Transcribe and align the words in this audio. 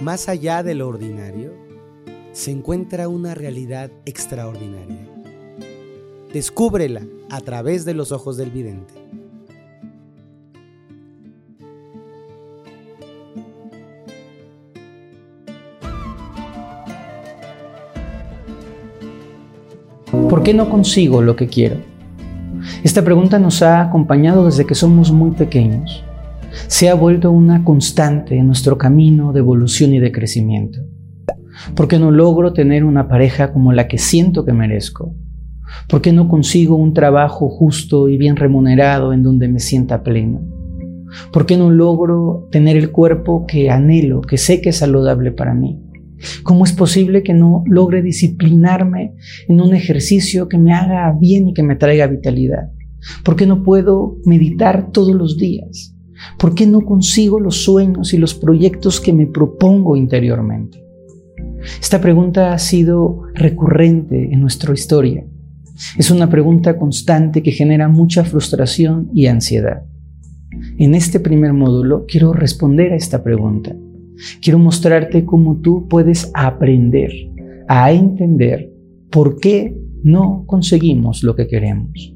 Más 0.00 0.28
allá 0.28 0.62
de 0.62 0.74
lo 0.74 0.88
ordinario, 0.88 1.52
se 2.32 2.50
encuentra 2.50 3.08
una 3.08 3.34
realidad 3.34 3.90
extraordinaria. 4.04 5.08
Descúbrela 6.34 7.00
a 7.30 7.40
través 7.40 7.86
de 7.86 7.94
los 7.94 8.12
ojos 8.12 8.36
del 8.36 8.50
vidente. 8.50 8.92
¿Por 20.28 20.42
qué 20.42 20.52
no 20.52 20.68
consigo 20.68 21.22
lo 21.22 21.36
que 21.36 21.48
quiero? 21.48 21.76
Esta 22.84 23.02
pregunta 23.02 23.38
nos 23.38 23.62
ha 23.62 23.80
acompañado 23.80 24.44
desde 24.44 24.66
que 24.66 24.74
somos 24.74 25.10
muy 25.10 25.30
pequeños. 25.30 26.04
Se 26.66 26.88
ha 26.88 26.94
vuelto 26.94 27.30
una 27.30 27.64
constante 27.64 28.36
en 28.36 28.46
nuestro 28.46 28.76
camino 28.78 29.32
de 29.32 29.40
evolución 29.40 29.94
y 29.94 30.00
de 30.00 30.12
crecimiento. 30.12 30.80
¿Por 31.74 31.88
qué 31.88 31.98
no 31.98 32.10
logro 32.10 32.52
tener 32.52 32.84
una 32.84 33.08
pareja 33.08 33.52
como 33.52 33.72
la 33.72 33.88
que 33.88 33.98
siento 33.98 34.44
que 34.44 34.52
merezco? 34.52 35.14
¿Por 35.88 36.02
qué 36.02 36.12
no 36.12 36.28
consigo 36.28 36.76
un 36.76 36.92
trabajo 36.92 37.48
justo 37.48 38.08
y 38.08 38.16
bien 38.16 38.36
remunerado 38.36 39.12
en 39.12 39.22
donde 39.22 39.48
me 39.48 39.60
sienta 39.60 40.02
pleno? 40.02 40.40
¿Por 41.32 41.46
qué 41.46 41.56
no 41.56 41.70
logro 41.70 42.48
tener 42.50 42.76
el 42.76 42.90
cuerpo 42.90 43.46
que 43.46 43.70
anhelo, 43.70 44.20
que 44.20 44.38
sé 44.38 44.60
que 44.60 44.70
es 44.70 44.76
saludable 44.76 45.32
para 45.32 45.54
mí? 45.54 45.80
¿Cómo 46.42 46.64
es 46.64 46.72
posible 46.72 47.22
que 47.22 47.34
no 47.34 47.62
logre 47.66 48.02
disciplinarme 48.02 49.14
en 49.48 49.60
un 49.60 49.74
ejercicio 49.74 50.48
que 50.48 50.58
me 50.58 50.72
haga 50.72 51.14
bien 51.18 51.48
y 51.48 51.54
que 51.54 51.62
me 51.62 51.76
traiga 51.76 52.06
vitalidad? 52.06 52.70
¿Por 53.24 53.36
qué 53.36 53.46
no 53.46 53.62
puedo 53.62 54.16
meditar 54.24 54.90
todos 54.92 55.14
los 55.14 55.36
días? 55.38 55.95
¿Por 56.38 56.54
qué 56.54 56.66
no 56.66 56.82
consigo 56.82 57.40
los 57.40 57.64
sueños 57.64 58.14
y 58.14 58.18
los 58.18 58.34
proyectos 58.34 59.00
que 59.00 59.12
me 59.12 59.26
propongo 59.26 59.96
interiormente? 59.96 60.82
Esta 61.80 62.00
pregunta 62.00 62.52
ha 62.52 62.58
sido 62.58 63.22
recurrente 63.34 64.32
en 64.32 64.40
nuestra 64.40 64.72
historia. 64.72 65.24
Es 65.98 66.10
una 66.10 66.28
pregunta 66.30 66.78
constante 66.78 67.42
que 67.42 67.52
genera 67.52 67.88
mucha 67.88 68.24
frustración 68.24 69.10
y 69.12 69.26
ansiedad. 69.26 69.84
En 70.78 70.94
este 70.94 71.20
primer 71.20 71.52
módulo 71.52 72.06
quiero 72.06 72.32
responder 72.32 72.92
a 72.92 72.96
esta 72.96 73.22
pregunta 73.22 73.74
Quiero 74.40 74.58
mostrarte 74.58 75.24
cómo 75.24 75.60
tú 75.60 75.88
puedes 75.88 76.30
aprender 76.34 77.12
a 77.68 77.92
entender 77.92 78.72
por 79.10 79.38
qué 79.38 79.76
no 80.02 80.44
conseguimos 80.46 81.22
lo 81.22 81.34
que 81.34 81.48
queremos. 81.48 82.14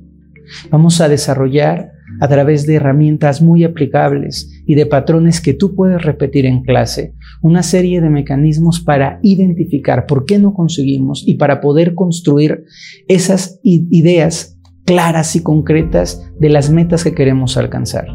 Vamos 0.71 1.01
a 1.01 1.09
desarrollar 1.09 1.93
a 2.21 2.29
través 2.29 2.67
de 2.67 2.75
herramientas 2.77 3.43
muy 3.43 3.65
aplicables 3.65 4.63
y 4.67 4.75
de 4.75 4.87
patrones 4.87 5.41
que 5.41 5.55
tú 5.55 5.75
puedes 5.75 6.03
repetir 6.03 6.47
en 6.47 6.63
clase, 6.63 7.15
una 7.43 7.63
serie 7.63 8.01
de 8.01 8.11
mecanismos 8.11 8.81
para 8.81 9.19
identificar 9.23 10.07
por 10.07 10.27
qué 10.27 10.39
no 10.39 10.55
conseguimos 10.55 11.25
y 11.27 11.35
para 11.35 11.61
poder 11.61 11.95
construir 11.95 12.65
esas 13.09 13.59
ideas 13.63 14.59
claras 14.85 15.37
y 15.37 15.43
concretas 15.43 16.31
de 16.39 16.49
las 16.49 16.71
metas 16.71 17.05
que 17.05 17.15
queremos 17.15 17.57
alcanzar. 17.57 18.07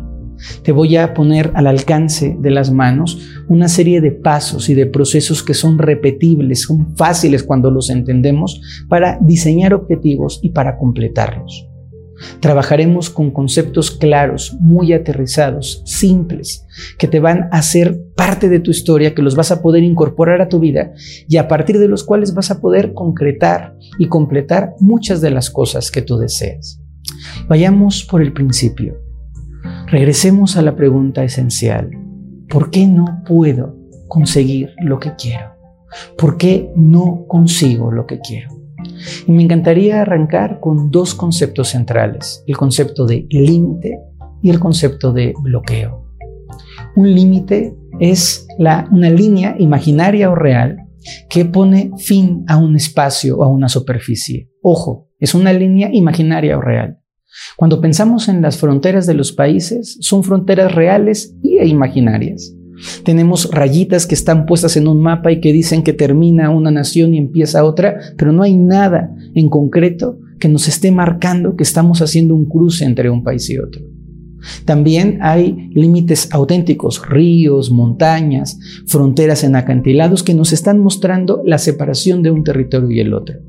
Te 0.63 0.71
voy 0.71 0.97
a 0.97 1.13
poner 1.13 1.51
al 1.55 1.67
alcance 1.67 2.35
de 2.39 2.51
las 2.51 2.71
manos 2.71 3.19
una 3.47 3.67
serie 3.67 4.01
de 4.01 4.11
pasos 4.11 4.69
y 4.69 4.73
de 4.73 4.85
procesos 4.85 5.43
que 5.43 5.53
son 5.53 5.77
repetibles, 5.77 6.63
son 6.63 6.95
fáciles 6.97 7.43
cuando 7.43 7.71
los 7.71 7.89
entendemos 7.89 8.61
para 8.89 9.17
diseñar 9.21 9.73
objetivos 9.73 10.39
y 10.43 10.49
para 10.49 10.77
completarlos. 10.77 11.69
Trabajaremos 12.39 13.09
con 13.09 13.31
conceptos 13.31 13.91
claros, 13.91 14.55
muy 14.59 14.93
aterrizados, 14.93 15.81
simples, 15.85 16.65
que 16.97 17.07
te 17.07 17.19
van 17.19 17.49
a 17.51 17.61
ser 17.61 17.99
parte 18.15 18.49
de 18.49 18.59
tu 18.59 18.71
historia, 18.71 19.13
que 19.13 19.21
los 19.21 19.35
vas 19.35 19.51
a 19.51 19.61
poder 19.61 19.83
incorporar 19.83 20.41
a 20.41 20.49
tu 20.49 20.59
vida 20.59 20.93
y 21.27 21.37
a 21.37 21.47
partir 21.47 21.79
de 21.79 21.87
los 21.87 22.03
cuales 22.03 22.33
vas 22.33 22.51
a 22.51 22.61
poder 22.61 22.93
concretar 22.93 23.75
y 23.99 24.07
completar 24.07 24.75
muchas 24.79 25.21
de 25.21 25.31
las 25.31 25.49
cosas 25.49 25.91
que 25.91 26.01
tú 26.01 26.17
deseas. 26.17 26.79
Vayamos 27.47 28.03
por 28.03 28.21
el 28.21 28.33
principio. 28.33 28.97
Regresemos 29.87 30.57
a 30.57 30.61
la 30.61 30.75
pregunta 30.75 31.23
esencial. 31.23 31.89
¿Por 32.49 32.71
qué 32.71 32.87
no 32.87 33.23
puedo 33.27 33.75
conseguir 34.07 34.73
lo 34.79 34.99
que 34.99 35.13
quiero? 35.15 35.55
¿Por 36.17 36.37
qué 36.37 36.71
no 36.75 37.25
consigo 37.27 37.91
lo 37.91 38.05
que 38.05 38.19
quiero? 38.19 38.64
Y 39.27 39.31
me 39.31 39.43
encantaría 39.43 40.01
arrancar 40.01 40.59
con 40.59 40.91
dos 40.91 41.13
conceptos 41.15 41.69
centrales, 41.69 42.43
el 42.47 42.57
concepto 42.57 43.05
de 43.05 43.25
límite 43.29 43.99
y 44.41 44.49
el 44.49 44.59
concepto 44.59 45.13
de 45.13 45.33
bloqueo. 45.41 46.05
Un 46.95 47.13
límite 47.13 47.75
es 47.99 48.47
una 48.57 49.09
línea 49.09 49.55
imaginaria 49.59 50.29
o 50.29 50.35
real 50.35 50.77
que 51.29 51.45
pone 51.45 51.91
fin 51.97 52.45
a 52.47 52.57
un 52.57 52.75
espacio 52.75 53.37
o 53.37 53.43
a 53.43 53.49
una 53.49 53.69
superficie. 53.69 54.49
Ojo, 54.61 55.09
es 55.19 55.35
una 55.35 55.53
línea 55.53 55.89
imaginaria 55.91 56.57
o 56.57 56.61
real. 56.61 56.99
Cuando 57.57 57.81
pensamos 57.81 58.29
en 58.29 58.41
las 58.41 58.57
fronteras 58.57 59.05
de 59.05 59.13
los 59.13 59.31
países, 59.31 59.97
son 59.99 60.23
fronteras 60.23 60.73
reales 60.73 61.35
e 61.43 61.67
imaginarias. 61.67 62.55
Tenemos 63.03 63.49
rayitas 63.51 64.05
que 64.05 64.15
están 64.15 64.45
puestas 64.45 64.77
en 64.77 64.87
un 64.87 65.01
mapa 65.01 65.31
y 65.31 65.39
que 65.39 65.53
dicen 65.53 65.83
que 65.83 65.93
termina 65.93 66.49
una 66.49 66.71
nación 66.71 67.13
y 67.13 67.17
empieza 67.17 67.63
otra, 67.63 67.99
pero 68.17 68.31
no 68.31 68.43
hay 68.43 68.55
nada 68.55 69.15
en 69.33 69.49
concreto 69.49 70.19
que 70.39 70.49
nos 70.49 70.67
esté 70.67 70.91
marcando 70.91 71.55
que 71.55 71.63
estamos 71.63 72.01
haciendo 72.01 72.35
un 72.35 72.45
cruce 72.45 72.85
entre 72.85 73.09
un 73.09 73.23
país 73.23 73.49
y 73.49 73.57
otro. 73.57 73.81
También 74.65 75.19
hay 75.21 75.69
límites 75.73 76.29
auténticos, 76.31 77.07
ríos, 77.07 77.71
montañas, 77.71 78.59
fronteras 78.85 79.43
en 79.43 79.55
acantilados 79.55 80.23
que 80.23 80.35
nos 80.35 80.53
están 80.53 80.79
mostrando 80.79 81.41
la 81.45 81.57
separación 81.57 82.21
de 82.21 82.31
un 82.31 82.43
territorio 82.43 82.91
y 82.91 82.99
el 82.99 83.13
otro. 83.13 83.39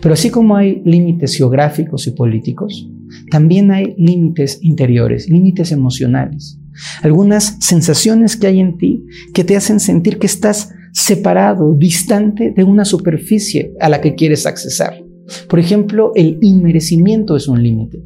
Pero 0.00 0.14
así 0.14 0.30
como 0.30 0.56
hay 0.56 0.80
límites 0.84 1.34
geográficos 1.34 2.06
y 2.06 2.12
políticos, 2.12 2.88
también 3.30 3.70
hay 3.70 3.94
límites 3.98 4.58
interiores, 4.62 5.28
límites 5.28 5.72
emocionales. 5.72 6.58
Algunas 7.02 7.58
sensaciones 7.60 8.36
que 8.36 8.46
hay 8.46 8.60
en 8.60 8.78
ti 8.78 9.04
que 9.34 9.44
te 9.44 9.56
hacen 9.56 9.80
sentir 9.80 10.18
que 10.18 10.26
estás 10.26 10.70
separado, 10.92 11.74
distante 11.74 12.52
de 12.54 12.64
una 12.64 12.84
superficie 12.84 13.72
a 13.80 13.88
la 13.88 14.00
que 14.00 14.14
quieres 14.14 14.46
accesar. 14.46 15.02
Por 15.48 15.58
ejemplo, 15.58 16.12
el 16.14 16.38
inmerecimiento 16.42 17.36
es 17.36 17.48
un 17.48 17.62
límite. 17.62 18.02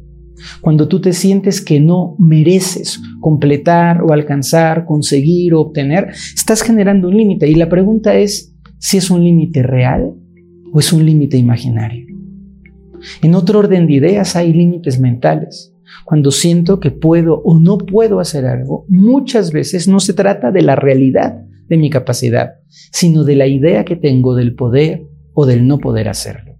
Cuando 0.61 0.87
tú 0.87 1.01
te 1.01 1.13
sientes 1.13 1.61
que 1.61 1.79
no 1.79 2.15
mereces 2.19 3.01
completar 3.19 4.03
o 4.03 4.13
alcanzar, 4.13 4.85
conseguir 4.85 5.53
o 5.53 5.61
obtener, 5.61 6.09
estás 6.35 6.61
generando 6.61 7.09
un 7.09 7.17
límite. 7.17 7.49
Y 7.49 7.55
la 7.55 7.69
pregunta 7.69 8.15
es 8.15 8.55
si 8.79 8.97
es 8.97 9.09
un 9.09 9.23
límite 9.23 9.63
real 9.63 10.13
o 10.71 10.79
es 10.79 10.93
un 10.93 11.05
límite 11.05 11.37
imaginario. 11.37 12.05
En 13.21 13.35
otro 13.35 13.59
orden 13.59 13.87
de 13.87 13.93
ideas 13.93 14.35
hay 14.35 14.53
límites 14.53 14.99
mentales. 14.99 15.73
Cuando 16.05 16.31
siento 16.31 16.79
que 16.79 16.91
puedo 16.91 17.41
o 17.41 17.59
no 17.59 17.77
puedo 17.77 18.19
hacer 18.19 18.45
algo, 18.45 18.85
muchas 18.87 19.51
veces 19.51 19.87
no 19.87 19.99
se 19.99 20.13
trata 20.13 20.51
de 20.51 20.61
la 20.61 20.75
realidad 20.75 21.41
de 21.67 21.77
mi 21.77 21.89
capacidad, 21.89 22.55
sino 22.67 23.23
de 23.23 23.35
la 23.35 23.47
idea 23.47 23.83
que 23.85 23.95
tengo 23.95 24.35
del 24.35 24.55
poder 24.55 25.03
o 25.33 25.45
del 25.45 25.67
no 25.67 25.79
poder 25.79 26.07
hacerlo. 26.07 26.55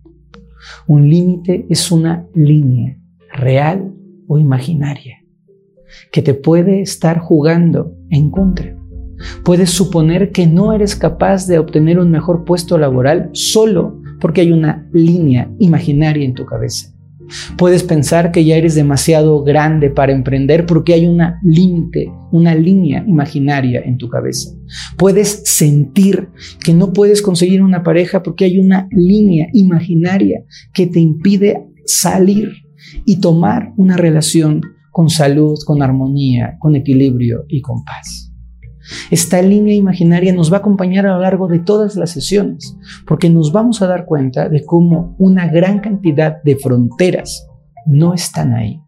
Un 0.88 1.10
límite 1.10 1.66
es 1.70 1.92
una 1.92 2.28
línea 2.34 2.98
real 3.34 3.94
o 4.28 4.38
imaginaria 4.38 5.18
que 6.12 6.22
te 6.22 6.34
puede 6.34 6.82
estar 6.82 7.20
jugando 7.20 7.96
en 8.10 8.30
contra. 8.30 8.76
Puedes 9.44 9.72
suponer 9.72 10.32
que 10.32 10.46
no 10.46 10.74
eres 10.74 10.96
capaz 10.96 11.48
de 11.48 11.58
obtener 11.58 12.00
un 12.00 12.12
mejor 12.12 12.44
puesto 12.46 12.78
laboral 12.78 13.30
solo 13.34 14.00
porque 14.20 14.42
hay 14.42 14.52
una 14.52 14.88
línea 14.92 15.50
imaginaria 15.60 16.26
en 16.26 16.34
tu 16.34 16.46
cabeza. 16.46 16.94
Puedes 17.58 17.84
pensar 17.84 18.32
que 18.32 18.46
ya 18.46 18.56
eres 18.56 18.76
demasiado 18.76 19.44
grande 19.44 19.90
para 19.90 20.14
emprender 20.14 20.66
porque 20.66 20.94
hay 20.94 21.08
una 21.08 21.40
límite, 21.44 22.12
una 22.32 22.56
línea 22.56 23.04
imaginaria 23.08 23.82
en 23.82 23.98
tu 23.98 24.10
cabeza. 24.10 24.52
Puedes 24.98 25.44
sentir 25.46 26.30
que 26.64 26.74
no 26.74 26.94
puedes 26.94 27.22
conseguir 27.22 27.62
una 27.62 27.84
pareja 27.84 28.24
porque 28.24 28.46
hay 28.46 28.60
una 28.60 28.88
línea 28.92 29.48
imaginaria 29.54 30.44
que 30.74 30.88
te 30.88 31.00
impide 31.00 31.66
salir 31.86 32.52
y 33.06 33.20
tomar 33.20 33.74
una 33.78 33.98
relación 33.98 34.62
con 34.92 35.10
salud, 35.10 35.58
con 35.66 35.82
armonía, 35.84 36.58
con 36.60 36.76
equilibrio 36.76 37.46
y 37.48 37.62
con 37.62 37.84
paz. 37.84 38.27
Esta 39.12 39.42
línea 39.42 39.76
imaginaria 39.76 40.34
nos 40.34 40.52
va 40.52 40.58
a 40.58 40.60
acompañar 40.60 41.06
a 41.06 41.14
lo 41.14 41.22
largo 41.22 41.48
de 41.48 41.60
todas 41.60 41.96
las 41.96 42.12
sesiones, 42.12 42.78
porque 43.06 43.30
nos 43.30 43.52
vamos 43.52 43.82
a 43.82 43.88
dar 43.88 44.06
cuenta 44.06 44.50
de 44.50 44.64
cómo 44.64 45.16
una 45.20 45.48
gran 45.48 45.80
cantidad 45.80 46.42
de 46.44 46.56
fronteras 46.56 47.48
no 47.86 48.14
están 48.14 48.54
ahí, 48.54 48.82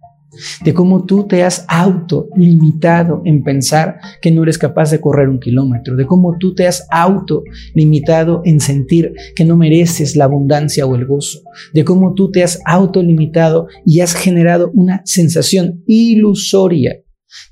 de 0.63 0.74
cómo 0.74 1.06
tú 1.06 1.25
te 1.25 1.44
has 1.44 1.66
autolimitado 1.68 3.22
en 3.25 3.44
pensar 3.44 4.00
que 4.22 4.31
no 4.31 4.44
eres 4.44 4.57
capaz 4.57 4.92
de 4.92 5.01
correr 5.01 5.30
un 5.30 5.40
kilómetro, 5.40 5.96
de 5.96 6.06
cómo 6.06 6.38
tú 6.38 6.54
te 6.54 6.68
has 6.68 6.88
autolimitado 6.92 8.42
en 8.45 8.60
sentir 8.60 9.13
que 9.36 9.45
no 9.45 9.56
mereces 9.57 10.16
la 10.16 10.25
abundancia 10.25 10.86
o 10.86 10.95
el 10.95 11.06
gozo, 11.06 11.40
de 11.74 11.84
cómo 11.84 12.13
tú 12.13 12.31
te 12.31 12.44
has 12.44 12.60
autolimitado 12.66 13.68
y 13.86 14.02
has 14.02 14.13
generado 14.13 14.72
una 14.74 15.02
sensación 15.06 15.84
ilusoria 15.88 17.02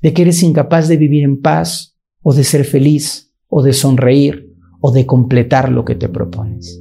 de 0.02 0.12
que 0.12 0.22
eres 0.22 0.42
incapaz 0.42 0.88
de 0.88 0.96
vivir 0.96 1.24
en 1.24 1.40
paz, 1.40 1.97
o 2.28 2.34
de 2.34 2.44
ser 2.44 2.66
feliz, 2.66 3.32
o 3.48 3.62
de 3.62 3.72
sonreír, 3.72 4.52
o 4.82 4.92
de 4.92 5.06
completar 5.06 5.72
lo 5.72 5.86
que 5.86 5.94
te 5.94 6.10
propones. 6.10 6.78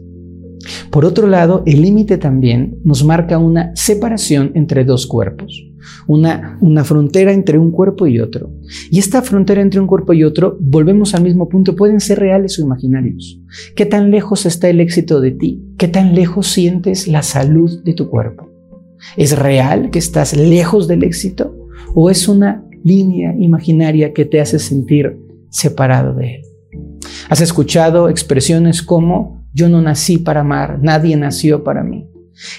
Por 0.91 1.05
otro 1.05 1.25
lado, 1.25 1.63
el 1.65 1.83
límite 1.83 2.17
también 2.17 2.79
nos 2.83 3.05
marca 3.05 3.37
una 3.37 3.73
separación 3.73 4.51
entre 4.55 4.83
dos 4.83 5.07
cuerpos, 5.07 5.65
una, 6.05 6.57
una 6.59 6.83
frontera 6.83 7.31
entre 7.31 7.57
un 7.59 7.71
cuerpo 7.71 8.07
y 8.07 8.19
otro. 8.19 8.51
Y 8.91 8.99
esta 8.99 9.21
frontera 9.21 9.61
entre 9.61 9.79
un 9.79 9.87
cuerpo 9.87 10.11
y 10.11 10.25
otro, 10.25 10.57
volvemos 10.59 11.15
al 11.15 11.23
mismo 11.23 11.47
punto, 11.47 11.77
pueden 11.77 12.01
ser 12.01 12.19
reales 12.19 12.59
o 12.59 12.63
imaginarios. 12.63 13.39
¿Qué 13.73 13.85
tan 13.85 14.11
lejos 14.11 14.45
está 14.45 14.67
el 14.67 14.81
éxito 14.81 15.21
de 15.21 15.31
ti? 15.31 15.63
¿Qué 15.77 15.87
tan 15.87 16.13
lejos 16.13 16.47
sientes 16.47 17.07
la 17.07 17.23
salud 17.23 17.71
de 17.85 17.93
tu 17.93 18.09
cuerpo? 18.09 18.49
¿Es 19.15 19.39
real 19.39 19.91
que 19.91 19.99
estás 19.99 20.35
lejos 20.35 20.89
del 20.89 21.05
éxito? 21.05 21.55
¿O 21.95 22.09
es 22.09 22.27
una 22.27 22.65
línea 22.83 23.33
imaginaria 23.39 24.11
que 24.11 24.25
te 24.25 24.41
hace 24.41 24.59
sentir 24.59 25.25
separado 25.49 26.13
de 26.13 26.35
él? 26.35 26.41
¿Has 27.29 27.41
escuchado 27.41 28.09
expresiones 28.09 28.81
como 28.81 29.45
yo 29.53 29.69
no 29.69 29.81
nací 29.81 30.17
para 30.17 30.41
amar, 30.41 30.79
nadie 30.81 31.15
nació 31.17 31.63
para 31.63 31.83
mí? 31.83 32.07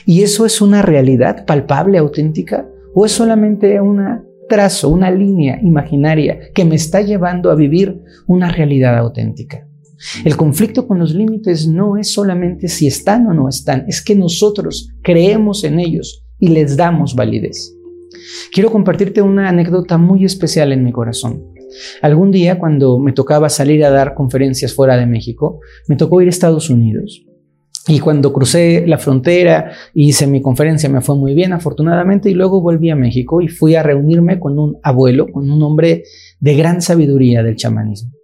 ¿Y 0.05 0.23
eso 0.23 0.45
es 0.45 0.61
una 0.61 0.83
realidad 0.83 1.47
palpable, 1.47 1.99
auténtica? 1.99 2.69
¿O 2.95 3.07
es 3.07 3.13
solamente 3.13 3.81
un 3.81 4.03
trazo, 4.49 4.89
una 4.89 5.11
línea 5.11 5.61
imaginaria 5.63 6.39
que 6.55 6.65
me 6.65 6.75
está 6.75 7.01
llevando 7.01 7.51
a 7.51 7.55
vivir 7.55 8.03
una 8.27 8.51
realidad 8.51 8.97
auténtica? 8.99 9.67
El 10.25 10.37
conflicto 10.37 10.87
con 10.87 10.99
los 10.99 11.15
límites 11.15 11.67
no 11.67 11.97
es 11.97 12.13
solamente 12.13 12.69
si 12.69 12.87
están 12.87 13.27
o 13.27 13.35
no 13.35 13.49
están, 13.49 13.85
es 13.89 14.03
que 14.03 14.15
nosotros 14.15 14.91
creemos 15.03 15.65
en 15.65 15.81
ellos 15.81 16.25
y 16.39 16.49
les 16.49 16.77
damos 16.77 17.15
validez. 17.15 17.75
Quiero 18.53 18.71
compartirte 18.71 19.23
una 19.23 19.49
anécdota 19.49 19.99
muy 19.99 20.25
especial 20.25 20.73
en 20.73 20.85
mi 20.85 20.93
corazón. 20.93 21.43
Algún 22.03 22.31
día, 22.31 22.59
cuando 22.59 22.99
me 22.99 23.13
tocaba 23.13 23.49
salir 23.49 23.85
a 23.85 23.91
dar 23.91 24.15
conferencias 24.15 24.75
fuera 24.75 24.97
de 24.97 25.07
México, 25.07 25.61
me 25.89 25.97
tocó 25.97 26.21
ir 26.23 26.29
a 26.29 26.31
Estados 26.31 26.71
Unidos. 26.71 27.25
Y 27.87 28.01
cuando 28.01 28.35
crucé 28.35 28.87
la 28.87 28.99
frontera, 28.99 29.73
hice 29.95 30.27
mi 30.27 30.43
conferencia, 30.43 30.91
me 30.91 31.01
fue 31.01 31.17
muy 31.17 31.35
bien, 31.35 31.55
afortunadamente, 31.55 32.29
y 32.29 32.35
luego 32.35 32.61
volví 32.61 32.91
a 32.91 32.97
México 32.97 33.41
y 33.41 33.49
fui 33.49 33.77
a 33.77 33.83
reunirme 33.83 34.39
con 34.39 34.59
un 34.59 34.77
abuelo, 34.83 35.27
con 35.33 35.51
un 35.51 35.63
hombre 35.63 36.05
de 36.39 36.55
gran 36.55 36.83
sabiduría 36.83 37.43
del 37.43 37.57
chamanismo. 37.57 38.18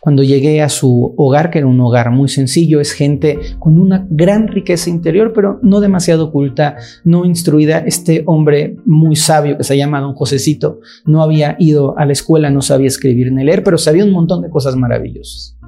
Cuando 0.00 0.22
llegué 0.22 0.62
a 0.62 0.68
su 0.68 1.14
hogar, 1.16 1.50
que 1.50 1.58
era 1.58 1.66
un 1.66 1.80
hogar 1.80 2.10
muy 2.10 2.28
sencillo, 2.28 2.80
es 2.80 2.92
gente 2.92 3.38
con 3.58 3.78
una 3.78 4.06
gran 4.10 4.48
riqueza 4.48 4.90
interior, 4.90 5.32
pero 5.34 5.58
no 5.62 5.80
demasiado 5.80 6.30
culta, 6.32 6.76
no 7.04 7.24
instruida. 7.24 7.78
Este 7.78 8.22
hombre 8.26 8.76
muy 8.84 9.16
sabio 9.16 9.56
que 9.56 9.64
se 9.64 9.76
llama 9.76 10.00
don 10.00 10.14
Josecito 10.14 10.80
no 11.04 11.22
había 11.22 11.56
ido 11.58 11.98
a 11.98 12.06
la 12.06 12.12
escuela, 12.12 12.50
no 12.50 12.62
sabía 12.62 12.88
escribir 12.88 13.32
ni 13.32 13.44
leer, 13.44 13.62
pero 13.62 13.78
sabía 13.78 14.04
un 14.04 14.12
montón 14.12 14.42
de 14.42 14.50
cosas 14.50 14.76
maravillosas. 14.76 15.58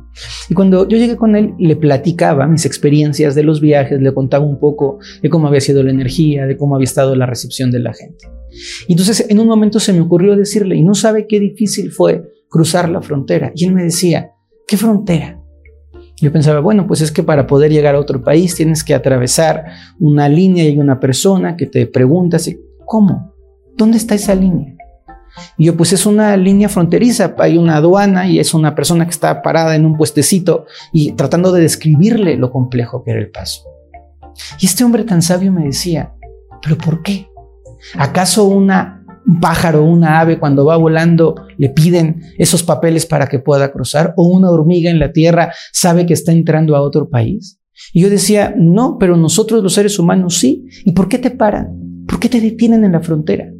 Y 0.48 0.54
cuando 0.54 0.86
yo 0.88 0.98
llegué 0.98 1.16
con 1.16 1.36
él, 1.36 1.54
le 1.58 1.76
platicaba 1.76 2.46
mis 2.46 2.66
experiencias 2.66 3.34
de 3.34 3.42
los 3.42 3.60
viajes, 3.60 4.00
le 4.00 4.12
contaba 4.12 4.44
un 4.44 4.58
poco 4.58 4.98
de 5.22 5.30
cómo 5.30 5.48
había 5.48 5.60
sido 5.60 5.82
la 5.82 5.90
energía, 5.90 6.46
de 6.46 6.56
cómo 6.56 6.74
había 6.74 6.84
estado 6.84 7.14
la 7.14 7.26
recepción 7.26 7.70
de 7.70 7.80
la 7.80 7.94
gente. 7.94 8.28
Y 8.88 8.92
entonces 8.92 9.26
en 9.28 9.38
un 9.38 9.46
momento 9.46 9.78
se 9.78 9.92
me 9.92 10.00
ocurrió 10.00 10.36
decirle, 10.36 10.76
y 10.76 10.82
no 10.82 10.94
sabe 10.94 11.26
qué 11.26 11.38
difícil 11.38 11.92
fue 11.92 12.22
cruzar 12.50 12.88
la 12.88 13.00
frontera. 13.00 13.52
Y 13.54 13.64
él 13.64 13.72
me 13.72 13.84
decía, 13.84 14.32
¿qué 14.66 14.76
frontera? 14.76 15.40
Yo 16.20 16.30
pensaba, 16.30 16.60
bueno, 16.60 16.86
pues 16.86 17.00
es 17.00 17.10
que 17.10 17.22
para 17.22 17.46
poder 17.46 17.72
llegar 17.72 17.94
a 17.94 18.00
otro 18.00 18.22
país 18.22 18.54
tienes 18.54 18.84
que 18.84 18.92
atravesar 18.92 19.64
una 19.98 20.28
línea 20.28 20.68
y 20.68 20.76
una 20.76 21.00
persona 21.00 21.56
que 21.56 21.64
te 21.64 21.86
pregunta, 21.86 22.36
¿cómo? 22.84 23.32
¿Dónde 23.76 23.96
está 23.96 24.14
esa 24.14 24.34
línea? 24.34 24.76
Y 25.56 25.66
yo, 25.66 25.76
pues 25.76 25.92
es 25.92 26.04
una 26.04 26.36
línea 26.36 26.68
fronteriza, 26.68 27.34
hay 27.38 27.56
una 27.56 27.76
aduana 27.76 28.28
y 28.28 28.38
es 28.38 28.52
una 28.52 28.74
persona 28.74 29.04
que 29.04 29.12
está 29.12 29.40
parada 29.40 29.76
en 29.76 29.86
un 29.86 29.96
puestecito 29.96 30.66
y 30.92 31.12
tratando 31.12 31.52
de 31.52 31.62
describirle 31.62 32.36
lo 32.36 32.50
complejo 32.50 33.02
que 33.02 33.12
era 33.12 33.20
el 33.20 33.30
paso. 33.30 33.62
Y 34.58 34.66
este 34.66 34.84
hombre 34.84 35.04
tan 35.04 35.22
sabio 35.22 35.52
me 35.52 35.64
decía, 35.64 36.12
¿pero 36.60 36.76
por 36.76 37.02
qué? 37.02 37.30
¿Acaso 37.96 38.44
una 38.44 38.99
un 39.26 39.40
pájaro, 39.40 39.84
una 39.84 40.20
ave 40.20 40.38
cuando 40.38 40.64
va 40.64 40.76
volando 40.76 41.34
le 41.56 41.68
piden 41.68 42.22
esos 42.38 42.62
papeles 42.62 43.06
para 43.06 43.26
que 43.26 43.38
pueda 43.38 43.70
cruzar 43.72 44.14
o 44.16 44.28
una 44.28 44.50
hormiga 44.50 44.90
en 44.90 44.98
la 44.98 45.12
tierra 45.12 45.52
sabe 45.72 46.06
que 46.06 46.14
está 46.14 46.32
entrando 46.32 46.76
a 46.76 46.82
otro 46.82 47.08
país. 47.08 47.58
Y 47.92 48.02
yo 48.02 48.10
decía, 48.10 48.54
no, 48.56 48.98
pero 48.98 49.16
nosotros 49.16 49.62
los 49.62 49.74
seres 49.74 49.98
humanos 49.98 50.36
sí. 50.38 50.66
¿Y 50.84 50.92
por 50.92 51.08
qué 51.08 51.18
te 51.18 51.30
paran? 51.30 52.04
¿Por 52.06 52.20
qué 52.20 52.28
te 52.28 52.40
detienen 52.40 52.84
en 52.84 52.92
la 52.92 53.00
frontera? 53.00 53.50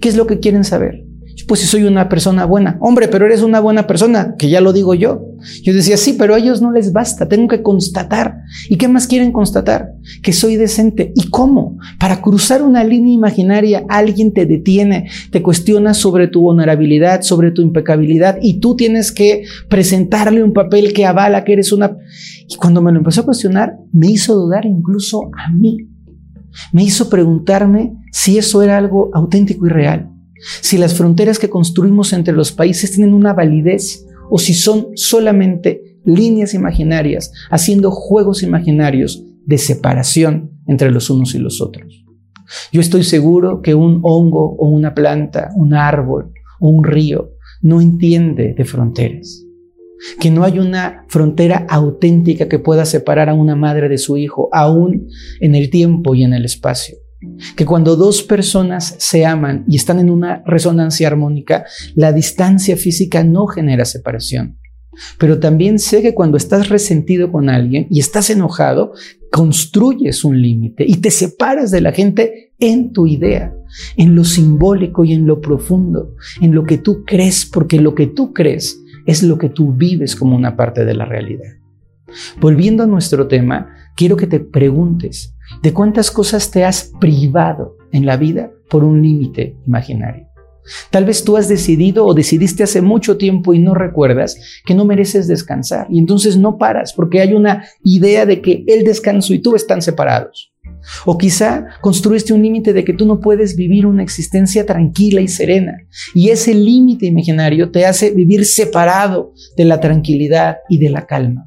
¿Qué 0.00 0.08
es 0.08 0.16
lo 0.16 0.26
que 0.26 0.40
quieren 0.40 0.64
saber? 0.64 1.04
Pues 1.46 1.60
si 1.60 1.66
soy 1.66 1.84
una 1.84 2.08
persona 2.08 2.44
buena. 2.46 2.78
Hombre, 2.80 3.08
pero 3.08 3.26
eres 3.26 3.42
una 3.42 3.60
buena 3.60 3.86
persona, 3.86 4.34
que 4.36 4.48
ya 4.48 4.60
lo 4.60 4.72
digo 4.72 4.94
yo. 4.94 5.24
Yo 5.62 5.72
decía, 5.72 5.96
sí, 5.96 6.16
pero 6.18 6.34
a 6.34 6.38
ellos 6.38 6.60
no 6.60 6.72
les 6.72 6.92
basta, 6.92 7.28
tengo 7.28 7.48
que 7.48 7.62
constatar. 7.62 8.38
¿Y 8.68 8.76
qué 8.76 8.88
más 8.88 9.06
quieren 9.06 9.30
constatar? 9.30 9.92
Que 10.22 10.32
soy 10.32 10.56
decente. 10.56 11.12
¿Y 11.14 11.30
cómo? 11.30 11.78
Para 12.00 12.20
cruzar 12.20 12.62
una 12.62 12.82
línea 12.82 13.14
imaginaria, 13.14 13.84
alguien 13.88 14.32
te 14.32 14.46
detiene, 14.46 15.08
te 15.30 15.42
cuestiona 15.42 15.94
sobre 15.94 16.26
tu 16.28 16.48
honorabilidad, 16.48 17.22
sobre 17.22 17.52
tu 17.52 17.62
impecabilidad, 17.62 18.38
y 18.42 18.60
tú 18.60 18.74
tienes 18.74 19.12
que 19.12 19.44
presentarle 19.68 20.42
un 20.42 20.52
papel 20.52 20.92
que 20.92 21.06
avala 21.06 21.44
que 21.44 21.52
eres 21.52 21.72
una... 21.72 21.96
Y 22.48 22.56
cuando 22.56 22.82
me 22.82 22.90
lo 22.90 22.98
empezó 22.98 23.20
a 23.20 23.26
cuestionar, 23.26 23.76
me 23.92 24.10
hizo 24.10 24.34
dudar 24.34 24.66
incluso 24.66 25.30
a 25.36 25.52
mí. 25.52 25.76
Me 26.72 26.82
hizo 26.82 27.08
preguntarme 27.08 27.92
si 28.10 28.38
eso 28.38 28.62
era 28.62 28.76
algo 28.76 29.10
auténtico 29.14 29.66
y 29.66 29.68
real 29.68 30.17
si 30.40 30.78
las 30.78 30.94
fronteras 30.94 31.38
que 31.38 31.50
construimos 31.50 32.12
entre 32.12 32.34
los 32.34 32.52
países 32.52 32.92
tienen 32.92 33.14
una 33.14 33.32
validez 33.32 34.06
o 34.30 34.38
si 34.38 34.54
son 34.54 34.88
solamente 34.94 35.98
líneas 36.04 36.54
imaginarias, 36.54 37.32
haciendo 37.50 37.90
juegos 37.90 38.42
imaginarios 38.42 39.24
de 39.44 39.58
separación 39.58 40.52
entre 40.66 40.90
los 40.90 41.10
unos 41.10 41.34
y 41.34 41.38
los 41.38 41.60
otros. 41.60 42.04
Yo 42.72 42.80
estoy 42.80 43.04
seguro 43.04 43.60
que 43.60 43.74
un 43.74 44.00
hongo 44.02 44.56
o 44.56 44.68
una 44.68 44.94
planta, 44.94 45.50
un 45.54 45.74
árbol 45.74 46.32
o 46.60 46.68
un 46.68 46.84
río 46.84 47.32
no 47.60 47.80
entiende 47.80 48.54
de 48.54 48.64
fronteras, 48.64 49.44
que 50.20 50.30
no 50.30 50.44
hay 50.44 50.58
una 50.58 51.04
frontera 51.08 51.66
auténtica 51.68 52.48
que 52.48 52.58
pueda 52.58 52.84
separar 52.84 53.28
a 53.28 53.34
una 53.34 53.56
madre 53.56 53.88
de 53.88 53.98
su 53.98 54.16
hijo, 54.16 54.48
aún 54.52 55.08
en 55.40 55.54
el 55.54 55.70
tiempo 55.70 56.14
y 56.14 56.22
en 56.22 56.32
el 56.32 56.44
espacio 56.44 56.96
que 57.56 57.66
cuando 57.66 57.96
dos 57.96 58.22
personas 58.22 58.94
se 58.98 59.26
aman 59.26 59.64
y 59.66 59.76
están 59.76 59.98
en 59.98 60.10
una 60.10 60.42
resonancia 60.46 61.08
armónica, 61.08 61.64
la 61.94 62.12
distancia 62.12 62.76
física 62.76 63.24
no 63.24 63.46
genera 63.46 63.84
separación. 63.84 64.58
Pero 65.18 65.38
también 65.38 65.78
sé 65.78 66.02
que 66.02 66.14
cuando 66.14 66.36
estás 66.36 66.68
resentido 66.68 67.30
con 67.30 67.48
alguien 67.48 67.86
y 67.90 68.00
estás 68.00 68.30
enojado, 68.30 68.92
construyes 69.30 70.24
un 70.24 70.40
límite 70.40 70.84
y 70.86 70.96
te 70.96 71.10
separas 71.10 71.70
de 71.70 71.80
la 71.80 71.92
gente 71.92 72.52
en 72.58 72.92
tu 72.92 73.06
idea, 73.06 73.54
en 73.96 74.14
lo 74.14 74.24
simbólico 74.24 75.04
y 75.04 75.12
en 75.12 75.26
lo 75.26 75.40
profundo, 75.40 76.14
en 76.40 76.54
lo 76.54 76.64
que 76.64 76.78
tú 76.78 77.04
crees, 77.04 77.46
porque 77.46 77.80
lo 77.80 77.94
que 77.94 78.06
tú 78.06 78.32
crees 78.32 78.80
es 79.06 79.22
lo 79.22 79.38
que 79.38 79.48
tú 79.48 79.72
vives 79.72 80.16
como 80.16 80.36
una 80.36 80.56
parte 80.56 80.84
de 80.84 80.94
la 80.94 81.04
realidad. 81.04 81.54
Volviendo 82.40 82.82
a 82.82 82.86
nuestro 82.86 83.28
tema, 83.28 83.74
quiero 83.96 84.16
que 84.16 84.26
te 84.26 84.40
preguntes, 84.40 85.34
¿de 85.62 85.72
cuántas 85.72 86.10
cosas 86.10 86.50
te 86.50 86.64
has 86.64 86.92
privado 87.00 87.76
en 87.92 88.06
la 88.06 88.16
vida 88.16 88.50
por 88.68 88.84
un 88.84 89.02
límite 89.02 89.56
imaginario? 89.66 90.28
Tal 90.90 91.04
vez 91.04 91.24
tú 91.24 91.36
has 91.36 91.48
decidido 91.48 92.06
o 92.06 92.14
decidiste 92.14 92.62
hace 92.62 92.82
mucho 92.82 93.16
tiempo 93.16 93.54
y 93.54 93.58
no 93.58 93.74
recuerdas 93.74 94.36
que 94.64 94.74
no 94.74 94.84
mereces 94.84 95.26
descansar 95.26 95.86
y 95.90 95.98
entonces 95.98 96.36
no 96.36 96.58
paras 96.58 96.92
porque 96.92 97.20
hay 97.20 97.32
una 97.32 97.64
idea 97.84 98.26
de 98.26 98.40
que 98.40 98.64
el 98.66 98.84
descanso 98.84 99.34
y 99.34 99.40
tú 99.40 99.54
están 99.54 99.82
separados. 99.82 100.52
O 101.06 101.18
quizá 101.18 101.66
construiste 101.80 102.32
un 102.32 102.42
límite 102.42 102.72
de 102.72 102.84
que 102.84 102.92
tú 102.92 103.06
no 103.06 103.20
puedes 103.20 103.56
vivir 103.56 103.86
una 103.86 104.02
existencia 104.02 104.64
tranquila 104.64 105.20
y 105.20 105.28
serena 105.28 105.78
y 106.14 106.28
ese 106.28 106.54
límite 106.54 107.06
imaginario 107.06 107.70
te 107.70 107.86
hace 107.86 108.10
vivir 108.10 108.44
separado 108.44 109.32
de 109.56 109.64
la 109.64 109.80
tranquilidad 109.80 110.58
y 110.68 110.78
de 110.78 110.90
la 110.90 111.06
calma. 111.06 111.46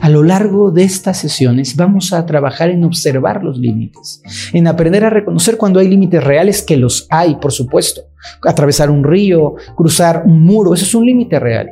A 0.00 0.08
lo 0.08 0.22
largo 0.22 0.70
de 0.70 0.84
estas 0.84 1.18
sesiones 1.18 1.76
vamos 1.76 2.12
a 2.12 2.24
trabajar 2.26 2.70
en 2.70 2.84
observar 2.84 3.42
los 3.42 3.58
límites, 3.58 4.22
en 4.52 4.66
aprender 4.66 5.04
a 5.04 5.10
reconocer 5.10 5.56
cuando 5.56 5.80
hay 5.80 5.88
límites 5.88 6.22
reales, 6.22 6.62
que 6.62 6.76
los 6.76 7.06
hay, 7.10 7.36
por 7.36 7.52
supuesto. 7.52 8.02
Atravesar 8.42 8.90
un 8.90 9.04
río, 9.04 9.54
cruzar 9.76 10.22
un 10.26 10.42
muro, 10.42 10.74
eso 10.74 10.84
es 10.84 10.94
un 10.94 11.06
límite 11.06 11.38
real. 11.38 11.70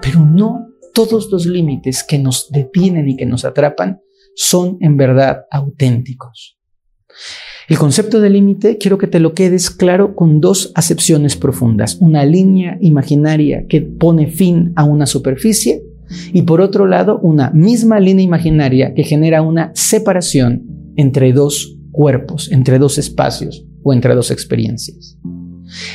Pero 0.00 0.20
no 0.20 0.68
todos 0.94 1.30
los 1.30 1.46
límites 1.46 2.04
que 2.04 2.18
nos 2.18 2.50
detienen 2.50 3.08
y 3.08 3.16
que 3.16 3.26
nos 3.26 3.44
atrapan 3.44 4.00
son 4.34 4.78
en 4.80 4.96
verdad 4.96 5.44
auténticos. 5.50 6.58
El 7.68 7.78
concepto 7.78 8.20
de 8.20 8.30
límite 8.30 8.78
quiero 8.78 8.98
que 8.98 9.06
te 9.06 9.20
lo 9.20 9.32
quedes 9.32 9.70
claro 9.70 10.16
con 10.16 10.40
dos 10.40 10.72
acepciones 10.74 11.36
profundas. 11.36 11.98
Una 12.00 12.24
línea 12.24 12.76
imaginaria 12.80 13.66
que 13.68 13.80
pone 13.80 14.26
fin 14.26 14.72
a 14.74 14.84
una 14.84 15.06
superficie 15.06 15.84
y 16.32 16.42
por 16.42 16.60
otro 16.60 16.86
lado 16.86 17.18
una 17.22 17.50
misma 17.50 18.00
línea 18.00 18.24
imaginaria 18.24 18.94
que 18.94 19.04
genera 19.04 19.42
una 19.42 19.70
separación 19.74 20.64
entre 20.96 21.32
dos 21.32 21.76
cuerpos, 21.92 22.50
entre 22.52 22.78
dos 22.78 22.98
espacios 22.98 23.64
o 23.82 23.92
entre 23.92 24.14
dos 24.14 24.30
experiencias. 24.30 25.16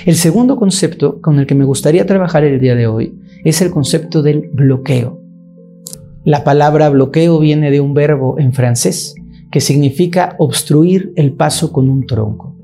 El 0.06 0.16
segundo 0.16 0.56
concepto 0.58 1.20
con 1.22 1.40
el 1.40 1.46
que 1.46 1.56
me 1.56 1.66
gustaría 1.66 2.06
trabajar 2.06 2.44
el 2.44 2.60
día 2.60 2.76
de 2.76 2.88
hoy 2.88 3.14
es 3.44 3.62
el 3.62 3.72
concepto 3.72 4.22
del 4.22 4.50
bloqueo. 4.54 5.22
La 6.24 6.44
palabra 6.44 6.90
bloqueo 6.90 7.40
viene 7.40 7.70
de 7.72 7.82
un 7.82 7.94
verbo 7.94 8.40
en 8.40 8.54
francés 8.54 9.16
que 9.52 9.62
significa 9.62 10.36
obstruir 10.40 11.14
el 11.16 11.34
paso 11.34 11.72
con 11.72 11.90
un 11.90 12.06
tronco. 12.08 12.56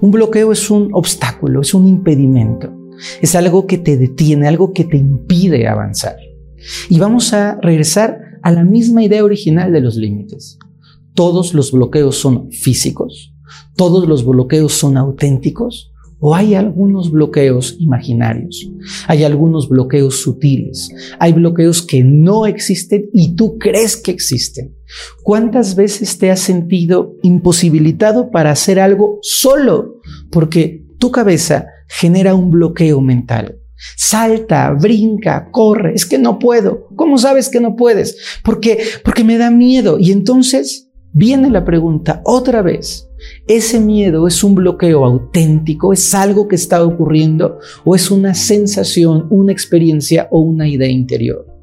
Un 0.00 0.10
bloqueo 0.10 0.52
es 0.52 0.70
un 0.70 0.90
obstáculo, 0.92 1.60
es 1.60 1.74
un 1.74 1.86
impedimento, 1.86 2.72
es 3.20 3.34
algo 3.34 3.66
que 3.66 3.78
te 3.78 3.96
detiene, 3.96 4.48
algo 4.48 4.72
que 4.72 4.84
te 4.84 4.96
impide 4.96 5.66
avanzar. 5.66 6.16
Y 6.88 6.98
vamos 6.98 7.32
a 7.32 7.58
regresar 7.60 8.38
a 8.42 8.50
la 8.50 8.64
misma 8.64 9.02
idea 9.02 9.24
original 9.24 9.72
de 9.72 9.80
los 9.80 9.96
límites. 9.96 10.58
Todos 11.14 11.54
los 11.54 11.72
bloqueos 11.72 12.16
son 12.16 12.50
físicos, 12.50 13.32
todos 13.76 14.08
los 14.08 14.24
bloqueos 14.24 14.72
son 14.72 14.96
auténticos, 14.96 15.92
o 16.26 16.34
hay 16.34 16.54
algunos 16.54 17.10
bloqueos 17.10 17.76
imaginarios, 17.78 18.70
hay 19.06 19.24
algunos 19.24 19.68
bloqueos 19.68 20.22
sutiles, 20.22 20.88
hay 21.18 21.32
bloqueos 21.34 21.82
que 21.82 22.02
no 22.02 22.46
existen 22.46 23.10
y 23.12 23.34
tú 23.34 23.58
crees 23.58 23.96
que 23.96 24.10
existen. 24.10 24.74
¿Cuántas 25.22 25.76
veces 25.76 26.16
te 26.18 26.30
has 26.30 26.40
sentido 26.40 27.16
imposibilitado 27.22 28.30
para 28.30 28.52
hacer 28.52 28.80
algo 28.80 29.18
solo 29.22 30.00
porque 30.30 30.86
tu 30.98 31.10
cabeza 31.10 31.66
genera 31.88 32.34
un 32.34 32.50
bloqueo 32.50 33.00
mental? 33.00 33.58
Salta, 33.96 34.70
brinca, 34.70 35.50
corre, 35.50 35.94
es 35.94 36.06
que 36.06 36.18
no 36.18 36.38
puedo. 36.38 36.88
¿Cómo 36.96 37.18
sabes 37.18 37.48
que 37.48 37.60
no 37.60 37.76
puedes? 37.76 38.16
Porque 38.44 38.78
porque 39.04 39.24
me 39.24 39.38
da 39.38 39.50
miedo 39.50 39.98
y 39.98 40.12
entonces 40.12 40.90
viene 41.12 41.50
la 41.50 41.64
pregunta 41.64 42.20
otra 42.24 42.62
vez. 42.62 43.08
¿Ese 43.46 43.80
miedo 43.80 44.26
es 44.26 44.44
un 44.44 44.54
bloqueo 44.54 45.04
auténtico? 45.04 45.92
¿Es 45.92 46.14
algo 46.14 46.48
que 46.48 46.56
está 46.56 46.84
ocurriendo? 46.84 47.58
¿O 47.84 47.94
es 47.94 48.10
una 48.10 48.34
sensación, 48.34 49.26
una 49.30 49.52
experiencia 49.52 50.28
o 50.30 50.40
una 50.40 50.68
idea 50.68 50.88
interior? 50.88 51.53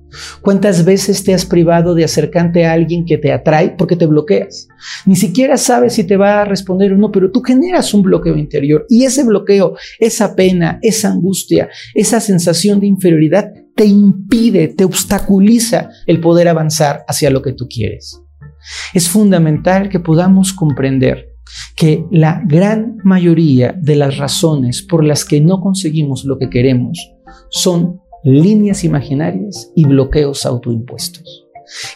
¿Cuántas 0.41 0.85
veces 0.85 1.23
te 1.23 1.33
has 1.33 1.45
privado 1.45 1.95
de 1.95 2.03
acercarte 2.03 2.65
a 2.65 2.73
alguien 2.73 3.05
que 3.05 3.17
te 3.17 3.31
atrae 3.31 3.75
porque 3.77 3.95
te 3.95 4.05
bloqueas? 4.05 4.67
Ni 5.05 5.15
siquiera 5.15 5.57
sabes 5.57 5.93
si 5.93 6.03
te 6.03 6.17
va 6.17 6.41
a 6.41 6.45
responder 6.45 6.93
o 6.93 6.97
no, 6.97 7.11
pero 7.11 7.31
tú 7.31 7.41
generas 7.41 7.93
un 7.93 8.03
bloqueo 8.03 8.37
interior 8.37 8.85
y 8.89 9.05
ese 9.05 9.23
bloqueo, 9.23 9.75
esa 9.99 10.35
pena, 10.35 10.79
esa 10.81 11.11
angustia, 11.11 11.69
esa 11.93 12.19
sensación 12.19 12.79
de 12.79 12.87
inferioridad 12.87 13.51
te 13.75 13.85
impide, 13.85 14.67
te 14.67 14.83
obstaculiza 14.83 15.89
el 16.05 16.19
poder 16.19 16.47
avanzar 16.47 17.03
hacia 17.07 17.29
lo 17.29 17.41
que 17.41 17.53
tú 17.53 17.67
quieres. 17.67 18.21
Es 18.93 19.09
fundamental 19.09 19.89
que 19.89 19.99
podamos 19.99 20.53
comprender 20.53 21.29
que 21.75 22.05
la 22.11 22.41
gran 22.45 22.97
mayoría 23.03 23.73
de 23.77 23.95
las 23.95 24.17
razones 24.17 24.81
por 24.81 25.03
las 25.03 25.25
que 25.25 25.41
no 25.41 25.59
conseguimos 25.61 26.23
lo 26.25 26.37
que 26.37 26.49
queremos 26.49 26.97
son 27.49 27.99
líneas 28.23 28.83
imaginarias 28.83 29.71
y 29.75 29.85
bloqueos 29.85 30.45
autoimpuestos. 30.45 31.47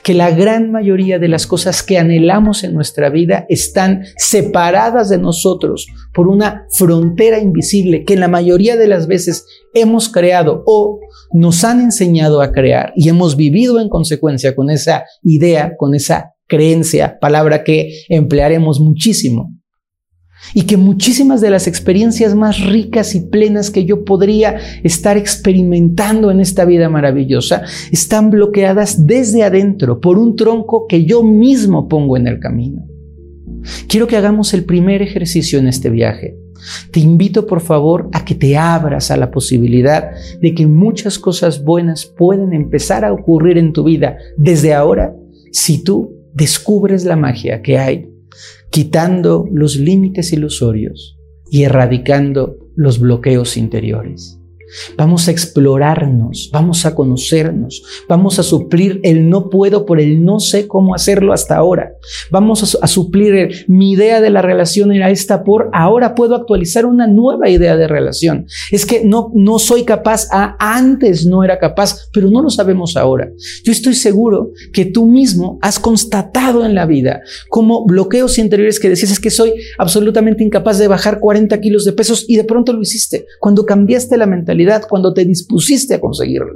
Que 0.04 0.14
la 0.14 0.32
gran 0.32 0.72
mayoría 0.72 1.20
de 1.20 1.28
las 1.28 1.48
cosas 1.48 1.84
que 1.84 1.98
anhelamos 1.98 2.64
en 2.64 2.74
nuestra 2.74 3.10
vida 3.10 3.46
están 3.50 4.06
separadas 4.16 5.10
de 5.10 5.18
nosotros 5.18 5.88
por 6.14 6.28
una 6.30 6.66
frontera 6.72 7.40
invisible 7.40 8.06
que 8.06 8.16
la 8.16 8.30
mayoría 8.30 8.78
de 8.78 8.88
las 8.88 9.08
veces 9.08 9.46
hemos 9.74 10.08
creado 10.08 10.64
o 10.66 11.02
nos 11.34 11.66
han 11.66 11.82
enseñado 11.82 12.42
a 12.42 12.54
crear 12.54 12.94
y 12.96 13.10
hemos 13.10 13.36
vivido 13.36 13.82
en 13.82 13.90
consecuencia 13.90 14.56
con 14.56 14.70
esa 14.70 15.04
idea, 15.24 15.76
con 15.78 15.94
esa 15.94 16.36
creencia, 16.48 17.20
palabra 17.20 17.64
que 17.64 17.90
emplearemos 18.08 18.80
muchísimo. 18.80 19.55
Y 20.54 20.64
que 20.64 20.78
muchísimas 20.78 21.42
de 21.42 21.50
las 21.50 21.68
experiencias 21.68 22.36
más 22.36 22.64
ricas 22.66 23.16
y 23.16 23.22
plenas 23.22 23.72
que 23.72 23.86
yo 23.86 24.06
podría 24.06 24.58
estar 24.84 25.18
experimentando 25.18 26.32
en 26.32 26.40
esta 26.40 26.66
vida 26.66 26.90
maravillosa 26.90 27.64
están 27.92 28.30
bloqueadas 28.30 29.06
desde 29.06 29.44
adentro 29.44 30.00
por 30.00 30.18
un 30.18 30.36
tronco 30.36 30.88
que 30.88 31.06
yo 31.06 31.24
mismo 31.24 31.88
pongo 31.88 32.18
en 32.18 32.28
el 32.28 32.40
camino. 32.40 32.86
Quiero 33.88 34.08
que 34.08 34.18
hagamos 34.18 34.54
el 34.54 34.66
primer 34.66 35.02
ejercicio 35.02 35.60
en 35.60 35.68
este 35.68 35.90
viaje. 35.90 36.38
Te 36.92 37.00
invito 37.00 37.46
por 37.46 37.62
favor 37.62 38.10
a 38.14 38.26
que 38.26 38.36
te 38.36 38.58
abras 38.58 39.12
a 39.12 39.18
la 39.18 39.32
posibilidad 39.32 40.12
de 40.42 40.54
que 40.54 40.66
muchas 40.68 41.20
cosas 41.20 41.64
buenas 41.64 42.06
pueden 42.06 42.54
empezar 42.54 43.06
a 43.06 43.14
ocurrir 43.14 43.58
en 43.58 43.74
tu 43.74 43.84
vida 43.84 44.18
desde 44.38 44.74
ahora 44.74 45.16
si 45.52 45.84
tú 45.84 46.16
descubres 46.34 47.06
la 47.06 47.16
magia 47.16 47.62
que 47.62 47.78
hay, 47.78 48.10
quitando 48.70 49.46
los 49.52 49.78
límites 49.78 50.34
ilusorios 50.34 51.18
y 51.50 51.64
erradicando 51.64 52.58
los 52.76 53.00
bloqueos 53.00 53.58
interiores. 53.58 54.40
Vamos 54.98 55.28
a 55.28 55.32
explorarnos, 55.32 56.50
vamos 56.52 56.86
a 56.86 56.96
conocernos, 56.96 57.84
vamos 58.08 58.40
a 58.40 58.44
suplir 58.44 59.00
el 59.04 59.30
no 59.30 59.50
puedo 59.50 59.86
por 59.86 60.00
el 60.00 60.24
no 60.24 60.40
sé 60.40 60.68
cómo 60.68 60.96
hacerlo 60.96 61.34
hasta 61.34 61.56
ahora. 61.56 61.94
Vamos 62.32 62.78
a, 62.82 62.88
suplir 62.88 63.66
mi 63.68 63.92
idea 63.92 64.22
de 64.22 64.30
la 64.30 64.42
relación 64.42 64.92
era 64.92 65.10
esta 65.10 65.44
por 65.44 65.70
ahora 65.74 66.16
puedo 66.16 66.36
actualizar 66.36 66.86
una 66.86 67.08
nueva 67.08 67.50
idea 67.50 67.76
de 67.76 67.88
relación. 67.88 68.46
Es 68.72 68.86
que 68.86 69.04
no, 69.04 69.32
no 69.34 69.60
soy 69.60 69.84
capaz, 69.84 70.28
a, 70.32 70.56
antes 70.60 71.26
no 71.26 71.44
era 71.44 71.60
capaz, 71.60 72.08
pero 72.14 72.30
no 72.30 72.42
lo 72.42 72.50
sabemos 72.50 72.96
ahora. 72.96 73.30
Yo 73.64 73.72
estoy 73.72 73.96
seguro 73.96 74.52
que 74.72 74.86
tú 74.86 75.06
mismo 75.06 75.60
has 75.62 75.80
constatado 75.80 76.66
en 76.66 76.76
la 76.76 76.86
vida 76.86 77.22
como 77.50 77.86
bloqueos 77.86 78.38
interiores 78.38 78.80
que 78.80 78.90
decías 78.90 79.12
es 79.12 79.20
que 79.20 79.30
soy 79.30 79.54
absolutamente 79.78 80.44
incapaz 80.44 80.78
de 80.78 80.88
bajar 80.88 81.20
40 81.20 81.60
kilos 81.60 81.86
de 81.86 81.94
pesos 81.94 82.26
y 82.28 82.38
de 82.38 82.44
pronto 82.44 82.74
lo 82.74 82.82
hiciste. 82.82 83.26
Cuando 83.40 83.66
cambiaste 83.66 84.18
la 84.18 84.26
mentalidad 84.26 84.65
cuando 84.88 85.14
te 85.14 85.26
dispusiste 85.26 85.96
a 85.96 86.02
conseguirlo. 86.02 86.54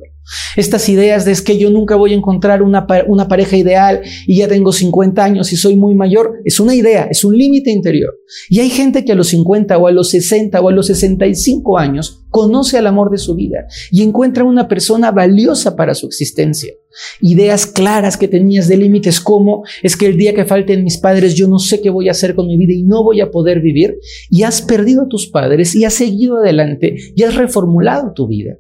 Estas 0.55 0.87
ideas 0.89 1.25
de 1.25 1.31
es 1.31 1.41
que 1.41 1.57
yo 1.57 1.69
nunca 1.71 1.95
voy 1.95 2.13
a 2.13 2.15
encontrar 2.15 2.61
una, 2.61 2.85
una 3.07 3.27
pareja 3.27 3.57
ideal 3.57 4.01
y 4.27 4.37
ya 4.37 4.47
tengo 4.47 4.71
50 4.71 5.23
años 5.23 5.51
y 5.51 5.55
soy 5.55 5.75
muy 5.75 5.95
mayor, 5.95 6.33
es 6.45 6.59
una 6.59 6.75
idea, 6.75 7.07
es 7.09 7.23
un 7.23 7.37
límite 7.37 7.71
interior. 7.71 8.13
Y 8.49 8.59
hay 8.59 8.69
gente 8.69 9.05
que 9.05 9.13
a 9.13 9.15
los 9.15 9.29
50 9.29 9.77
o 9.77 9.87
a 9.87 9.91
los 9.91 10.09
60 10.09 10.59
o 10.59 10.69
a 10.69 10.71
los 10.71 10.87
65 10.87 11.77
años 11.77 12.25
conoce 12.29 12.77
al 12.77 12.87
amor 12.87 13.09
de 13.09 13.17
su 13.17 13.35
vida 13.35 13.65
y 13.91 14.03
encuentra 14.03 14.43
una 14.43 14.67
persona 14.67 15.11
valiosa 15.11 15.75
para 15.75 15.95
su 15.95 16.05
existencia. 16.05 16.73
Ideas 17.21 17.65
claras 17.65 18.17
que 18.17 18.27
tenías 18.27 18.67
de 18.67 18.77
límites 18.77 19.19
como 19.19 19.63
es 19.83 19.95
que 19.95 20.07
el 20.07 20.17
día 20.17 20.33
que 20.33 20.45
falten 20.45 20.83
mis 20.83 20.97
padres 20.97 21.35
yo 21.35 21.47
no 21.47 21.59
sé 21.59 21.81
qué 21.81 21.89
voy 21.89 22.07
a 22.07 22.11
hacer 22.11 22.35
con 22.35 22.47
mi 22.47 22.57
vida 22.57 22.73
y 22.73 22.83
no 22.83 23.03
voy 23.03 23.21
a 23.21 23.31
poder 23.31 23.61
vivir 23.61 23.97
y 24.29 24.43
has 24.43 24.61
perdido 24.61 25.03
a 25.03 25.07
tus 25.07 25.27
padres 25.27 25.75
y 25.75 25.85
has 25.85 25.93
seguido 25.93 26.37
adelante 26.37 26.95
y 27.15 27.23
has 27.23 27.35
reformulado 27.35 28.13
tu 28.13 28.27
vida. 28.27 28.57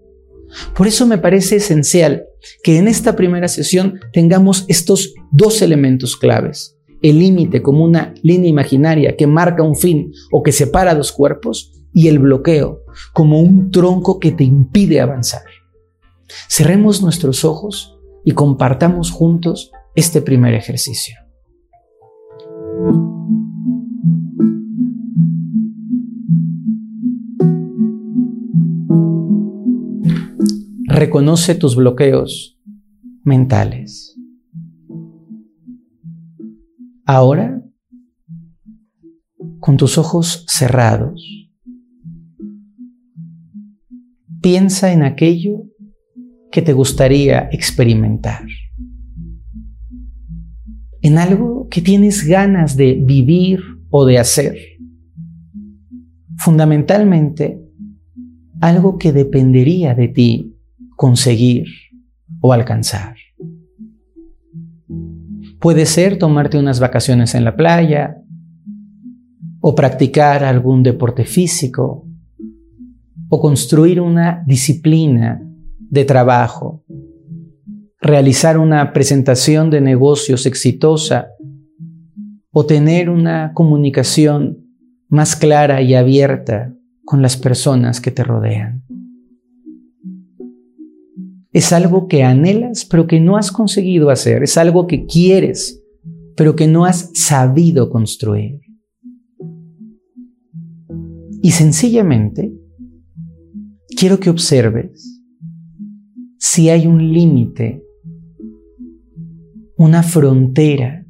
Por 0.75 0.87
eso 0.87 1.05
me 1.05 1.17
parece 1.17 1.57
esencial 1.57 2.25
que 2.63 2.77
en 2.77 2.87
esta 2.87 3.15
primera 3.15 3.47
sesión 3.47 3.99
tengamos 4.13 4.65
estos 4.67 5.13
dos 5.31 5.61
elementos 5.61 6.15
claves. 6.17 6.75
El 7.01 7.19
límite 7.19 7.61
como 7.61 7.83
una 7.83 8.13
línea 8.23 8.49
imaginaria 8.49 9.15
que 9.15 9.27
marca 9.27 9.63
un 9.63 9.75
fin 9.75 10.11
o 10.31 10.43
que 10.43 10.51
separa 10.51 10.95
dos 10.95 11.11
cuerpos 11.11 11.73
y 11.93 12.07
el 12.07 12.19
bloqueo 12.19 12.83
como 13.13 13.39
un 13.39 13.71
tronco 13.71 14.19
que 14.19 14.31
te 14.31 14.43
impide 14.43 14.99
avanzar. 14.99 15.43
Cerremos 16.49 17.01
nuestros 17.01 17.45
ojos 17.45 17.98
y 18.23 18.31
compartamos 18.31 19.11
juntos 19.11 19.71
este 19.95 20.21
primer 20.21 20.53
ejercicio. 20.53 21.15
Reconoce 30.87 31.55
tus 31.55 31.75
bloqueos 31.75 32.59
mentales. 33.23 34.17
Ahora, 37.05 37.63
con 39.59 39.77
tus 39.77 39.97
ojos 39.97 40.45
cerrados, 40.47 41.49
piensa 44.41 44.91
en 44.91 45.03
aquello 45.03 45.68
que 46.51 46.61
te 46.61 46.73
gustaría 46.73 47.49
experimentar. 47.51 48.45
En 51.01 51.17
algo 51.17 51.67
que 51.69 51.81
tienes 51.81 52.25
ganas 52.25 52.75
de 52.75 52.93
vivir 52.95 53.61
o 53.89 54.05
de 54.05 54.17
hacer. 54.17 54.57
Fundamentalmente, 56.37 57.61
algo 58.61 58.97
que 58.97 59.13
dependería 59.13 59.93
de 59.93 60.07
ti 60.09 60.55
conseguir 60.95 61.65
o 62.41 62.51
alcanzar. 62.51 63.15
Puede 65.59 65.85
ser 65.85 66.17
tomarte 66.17 66.57
unas 66.57 66.79
vacaciones 66.79 67.35
en 67.35 67.43
la 67.45 67.55
playa 67.55 68.17
o 69.61 69.75
practicar 69.75 70.43
algún 70.43 70.83
deporte 70.83 71.25
físico 71.25 72.07
o 73.29 73.41
construir 73.41 74.01
una 74.01 74.43
disciplina 74.47 75.48
de 75.89 76.05
trabajo, 76.05 76.83
realizar 77.99 78.57
una 78.57 78.93
presentación 78.93 79.69
de 79.69 79.81
negocios 79.81 80.45
exitosa 80.45 81.29
o 82.51 82.65
tener 82.65 83.09
una 83.09 83.53
comunicación 83.53 84.65
más 85.07 85.35
clara 85.35 85.81
y 85.81 85.95
abierta 85.95 86.73
con 87.03 87.21
las 87.21 87.37
personas 87.37 87.99
que 87.99 88.11
te 88.11 88.23
rodean. 88.23 88.83
Es 91.51 91.73
algo 91.73 92.07
que 92.07 92.23
anhelas 92.23 92.85
pero 92.85 93.07
que 93.07 93.19
no 93.19 93.35
has 93.35 93.51
conseguido 93.51 94.11
hacer. 94.11 94.43
Es 94.43 94.57
algo 94.57 94.87
que 94.87 95.05
quieres 95.05 95.83
pero 96.35 96.55
que 96.55 96.67
no 96.67 96.85
has 96.85 97.11
sabido 97.15 97.89
construir. 97.89 98.61
Y 101.41 101.51
sencillamente 101.51 102.53
quiero 103.97 104.19
que 104.21 104.29
observes 104.29 105.18
si 106.39 106.69
hay 106.69 106.87
un 106.87 107.11
límite, 107.11 107.83
una 109.75 110.03
frontera 110.03 111.05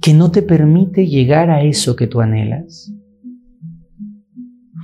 que 0.00 0.12
no 0.12 0.30
te 0.30 0.42
permite 0.42 1.06
llegar 1.06 1.50
a 1.50 1.62
eso 1.62 1.96
que 1.96 2.06
tú 2.06 2.20
anhelas. 2.20 2.92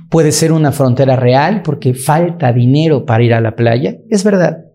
Puede 0.09 0.31
ser 0.31 0.51
una 0.51 0.71
frontera 0.71 1.15
real 1.15 1.61
porque 1.61 1.93
falta 1.93 2.51
dinero 2.51 3.05
para 3.05 3.23
ir 3.23 3.33
a 3.35 3.41
la 3.41 3.55
playa, 3.55 3.95
es 4.09 4.23
verdad. 4.23 4.65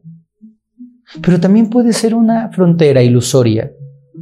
Pero 1.21 1.41
también 1.41 1.69
puede 1.69 1.93
ser 1.93 2.15
una 2.15 2.51
frontera 2.53 3.03
ilusoria, 3.03 3.73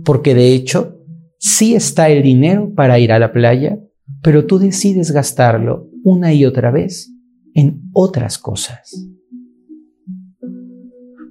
porque 0.04 0.34
de 0.34 0.54
hecho 0.54 1.00
sí 1.38 1.74
está 1.74 2.08
el 2.08 2.22
dinero 2.22 2.72
para 2.74 2.98
ir 2.98 3.12
a 3.12 3.18
la 3.18 3.30
playa, 3.30 3.78
pero 4.22 4.46
tú 4.46 4.58
decides 4.58 5.10
gastarlo 5.10 5.90
una 6.02 6.32
y 6.32 6.46
otra 6.46 6.70
vez 6.70 7.12
en 7.54 7.90
otras 7.92 8.38
cosas. 8.38 9.12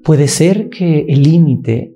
Puede 0.04 0.28
ser 0.28 0.70
que 0.70 1.06
el 1.08 1.24
límite, 1.24 1.96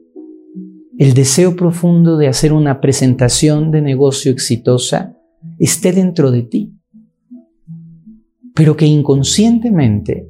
el 0.98 1.14
deseo 1.14 1.56
profundo 1.56 2.18
de 2.18 2.28
hacer 2.28 2.54
una 2.54 2.80
presentación 2.80 3.72
de 3.72 3.82
negocio 3.82 4.32
exitosa, 4.32 5.18
esté 5.58 5.92
dentro 5.92 6.32
de 6.32 6.44
ti, 6.44 6.74
pero 8.54 8.78
que 8.78 8.86
inconscientemente 8.86 10.30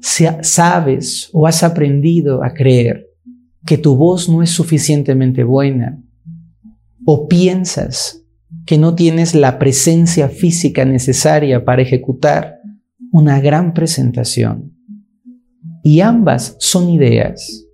sabes 0.00 1.28
o 1.32 1.46
has 1.46 1.62
aprendido 1.62 2.42
a 2.42 2.54
creer 2.54 3.06
que 3.66 3.76
tu 3.76 3.96
voz 3.96 4.28
no 4.28 4.42
es 4.42 4.50
suficientemente 4.50 5.44
buena 5.44 6.02
o 7.04 7.28
piensas 7.28 8.24
que 8.64 8.78
no 8.78 8.94
tienes 8.94 9.34
la 9.34 9.58
presencia 9.58 10.28
física 10.28 10.84
necesaria 10.84 11.64
para 11.64 11.82
ejecutar 11.82 12.56
una 13.12 13.40
gran 13.40 13.74
presentación. 13.74 14.77
Y 15.88 16.02
ambas 16.02 16.54
son 16.60 16.90
ideas. 16.90 17.66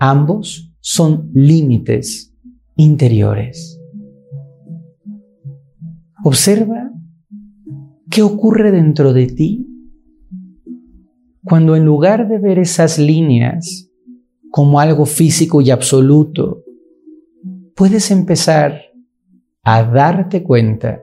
Ambos 0.00 0.74
son 0.80 1.30
límites 1.34 2.34
interiores. 2.74 3.80
Observa 6.24 6.90
qué 8.10 8.22
ocurre 8.22 8.72
dentro 8.72 9.12
de 9.12 9.28
ti 9.28 9.68
cuando 11.44 11.76
en 11.76 11.84
lugar 11.84 12.28
de 12.28 12.38
ver 12.38 12.58
esas 12.58 12.98
líneas 12.98 13.88
como 14.50 14.80
algo 14.80 15.06
físico 15.06 15.60
y 15.60 15.70
absoluto, 15.70 16.64
puedes 17.76 18.10
empezar 18.10 18.80
a 19.62 19.84
darte 19.84 20.42
cuenta 20.42 21.02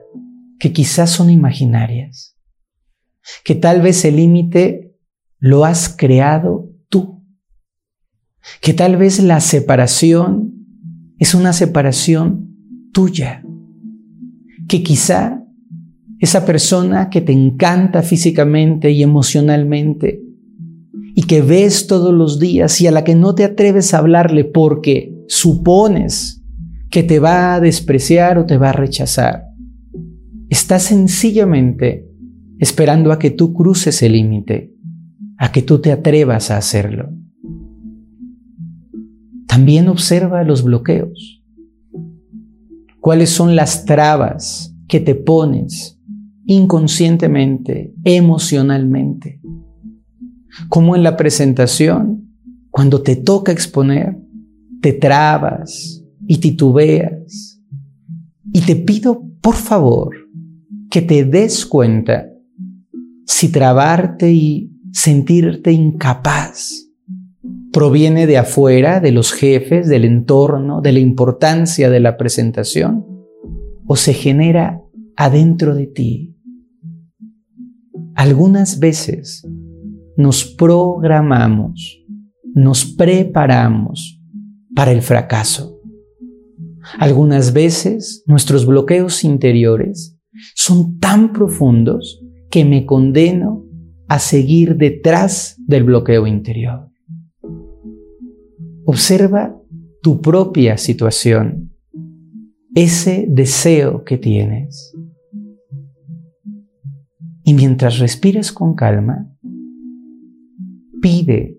que 0.58 0.70
quizás 0.70 1.08
son 1.08 1.30
imaginarias, 1.30 2.36
que 3.42 3.54
tal 3.54 3.80
vez 3.80 4.04
el 4.04 4.16
límite 4.16 4.83
lo 5.44 5.66
has 5.66 5.94
creado 5.94 6.70
tú, 6.88 7.22
que 8.62 8.72
tal 8.72 8.96
vez 8.96 9.22
la 9.22 9.40
separación 9.40 10.54
es 11.18 11.34
una 11.34 11.52
separación 11.52 12.56
tuya, 12.94 13.44
que 14.68 14.82
quizá 14.82 15.44
esa 16.18 16.46
persona 16.46 17.10
que 17.10 17.20
te 17.20 17.32
encanta 17.32 18.00
físicamente 18.00 18.90
y 18.90 19.02
emocionalmente 19.02 20.22
y 21.14 21.24
que 21.24 21.42
ves 21.42 21.88
todos 21.88 22.14
los 22.14 22.40
días 22.40 22.80
y 22.80 22.86
a 22.86 22.90
la 22.90 23.04
que 23.04 23.14
no 23.14 23.34
te 23.34 23.44
atreves 23.44 23.92
a 23.92 23.98
hablarle 23.98 24.44
porque 24.44 25.14
supones 25.28 26.42
que 26.90 27.02
te 27.02 27.18
va 27.18 27.54
a 27.54 27.60
despreciar 27.60 28.38
o 28.38 28.46
te 28.46 28.56
va 28.56 28.70
a 28.70 28.72
rechazar. 28.72 29.44
Está 30.48 30.78
sencillamente 30.78 32.08
esperando 32.60 33.12
a 33.12 33.18
que 33.18 33.30
tú 33.30 33.52
cruces 33.52 34.02
el 34.02 34.12
límite, 34.12 34.73
a 35.38 35.52
que 35.52 35.62
tú 35.62 35.80
te 35.80 35.92
atrevas 35.92 36.50
a 36.50 36.56
hacerlo. 36.56 37.10
También 39.46 39.88
observa 39.88 40.42
los 40.44 40.62
bloqueos. 40.64 41.42
¿Cuáles 43.00 43.30
son 43.30 43.54
las 43.54 43.84
trabas 43.84 44.74
que 44.88 45.00
te 45.00 45.14
pones 45.14 46.00
inconscientemente, 46.46 47.94
emocionalmente? 48.04 49.40
Como 50.68 50.96
en 50.96 51.02
la 51.02 51.16
presentación, 51.16 52.30
cuando 52.70 53.02
te 53.02 53.16
toca 53.16 53.52
exponer, 53.52 54.18
te 54.80 54.92
trabas, 54.92 56.04
y 56.26 56.38
titubeas. 56.38 57.60
Y 58.52 58.60
te 58.60 58.76
pido, 58.76 59.22
por 59.40 59.54
favor, 59.54 60.14
que 60.90 61.02
te 61.02 61.24
des 61.24 61.66
cuenta 61.66 62.26
si 63.26 63.50
trabarte 63.50 64.32
y 64.32 64.70
sentirte 64.94 65.72
incapaz 65.72 66.88
proviene 67.72 68.28
de 68.28 68.38
afuera, 68.38 69.00
de 69.00 69.10
los 69.10 69.32
jefes, 69.32 69.88
del 69.88 70.04
entorno, 70.04 70.80
de 70.80 70.92
la 70.92 71.00
importancia 71.00 71.90
de 71.90 71.98
la 71.98 72.16
presentación, 72.16 73.04
o 73.86 73.96
se 73.96 74.14
genera 74.14 74.80
adentro 75.16 75.74
de 75.74 75.88
ti. 75.88 76.36
Algunas 78.14 78.78
veces 78.78 79.44
nos 80.16 80.44
programamos, 80.44 82.04
nos 82.54 82.84
preparamos 82.84 84.22
para 84.76 84.92
el 84.92 85.02
fracaso. 85.02 85.80
Algunas 86.98 87.52
veces 87.52 88.22
nuestros 88.26 88.64
bloqueos 88.64 89.24
interiores 89.24 90.16
son 90.54 91.00
tan 91.00 91.32
profundos 91.32 92.22
que 92.48 92.64
me 92.64 92.86
condeno 92.86 93.63
a 94.08 94.18
seguir 94.18 94.76
detrás 94.76 95.56
del 95.66 95.84
bloqueo 95.84 96.26
interior. 96.26 96.90
Observa 98.84 99.58
tu 100.02 100.20
propia 100.20 100.76
situación, 100.76 101.72
ese 102.74 103.26
deseo 103.28 104.04
que 104.04 104.18
tienes. 104.18 104.94
Y 107.44 107.54
mientras 107.54 107.98
respiras 107.98 108.52
con 108.52 108.74
calma, 108.74 109.30
pide 111.00 111.58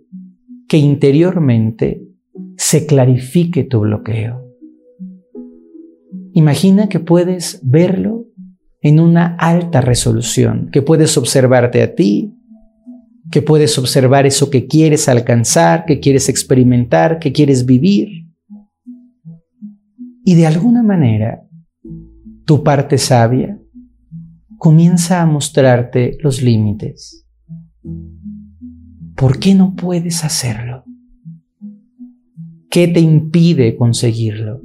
que 0.68 0.78
interiormente 0.78 2.08
se 2.58 2.86
clarifique 2.86 3.64
tu 3.64 3.82
bloqueo. 3.82 4.44
Imagina 6.34 6.90
que 6.90 7.00
puedes 7.00 7.60
verlo 7.64 8.26
en 8.82 9.00
una 9.00 9.36
alta 9.38 9.82
resolución, 9.82 10.70
que 10.72 10.82
puedes 10.82 11.18
observarte 11.18 11.82
a 11.82 11.96
ti, 11.96 12.35
que 13.36 13.42
puedes 13.42 13.78
observar 13.78 14.26
eso 14.26 14.50
que 14.50 14.66
quieres 14.66 15.10
alcanzar, 15.10 15.84
que 15.84 16.00
quieres 16.00 16.30
experimentar, 16.30 17.20
que 17.20 17.34
quieres 17.34 17.66
vivir. 17.66 18.30
Y 20.24 20.36
de 20.36 20.48
alguna 20.48 20.82
manera, 20.82 21.46
tu 22.46 22.64
parte 22.64 22.98
sabia 22.98 23.60
comienza 24.58 25.22
a 25.22 25.26
mostrarte 25.26 26.18
los 26.22 26.42
límites. 26.42 27.28
¿Por 29.18 29.38
qué 29.38 29.54
no 29.54 29.76
puedes 29.76 30.24
hacerlo? 30.24 30.86
¿Qué 32.70 32.88
te 32.88 33.02
impide 33.02 33.76
conseguirlo? 33.76 34.62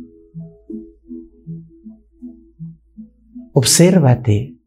Obsérvate. 3.53 4.60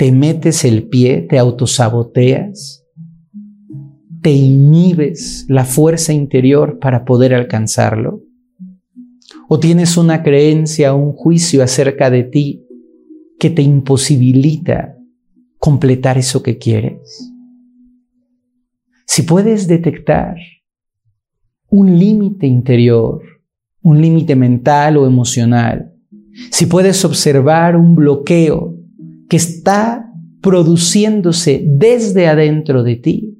Te 0.00 0.12
metes 0.12 0.64
el 0.64 0.88
pie, 0.88 1.26
te 1.28 1.38
autosaboteas, 1.38 2.86
te 4.22 4.32
inhibes 4.32 5.44
la 5.46 5.66
fuerza 5.66 6.14
interior 6.14 6.78
para 6.78 7.04
poder 7.04 7.34
alcanzarlo. 7.34 8.22
O 9.46 9.60
tienes 9.60 9.98
una 9.98 10.22
creencia, 10.22 10.94
un 10.94 11.12
juicio 11.12 11.62
acerca 11.62 12.08
de 12.08 12.22
ti 12.24 12.66
que 13.38 13.50
te 13.50 13.60
imposibilita 13.60 14.96
completar 15.58 16.16
eso 16.16 16.42
que 16.42 16.56
quieres. 16.56 17.30
Si 19.06 19.20
puedes 19.20 19.68
detectar 19.68 20.36
un 21.68 21.98
límite 21.98 22.46
interior, 22.46 23.20
un 23.82 24.00
límite 24.00 24.34
mental 24.34 24.96
o 24.96 25.06
emocional, 25.06 25.92
si 26.50 26.64
puedes 26.64 27.04
observar 27.04 27.76
un 27.76 27.94
bloqueo 27.94 28.79
que 29.30 29.36
está 29.36 30.12
produciéndose 30.42 31.64
desde 31.64 32.26
adentro 32.26 32.82
de 32.82 32.96
ti, 32.96 33.38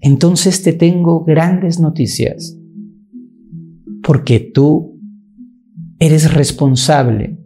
entonces 0.00 0.62
te 0.62 0.72
tengo 0.72 1.24
grandes 1.24 1.80
noticias, 1.80 2.56
porque 4.04 4.38
tú 4.38 4.96
eres 5.98 6.32
responsable 6.32 7.36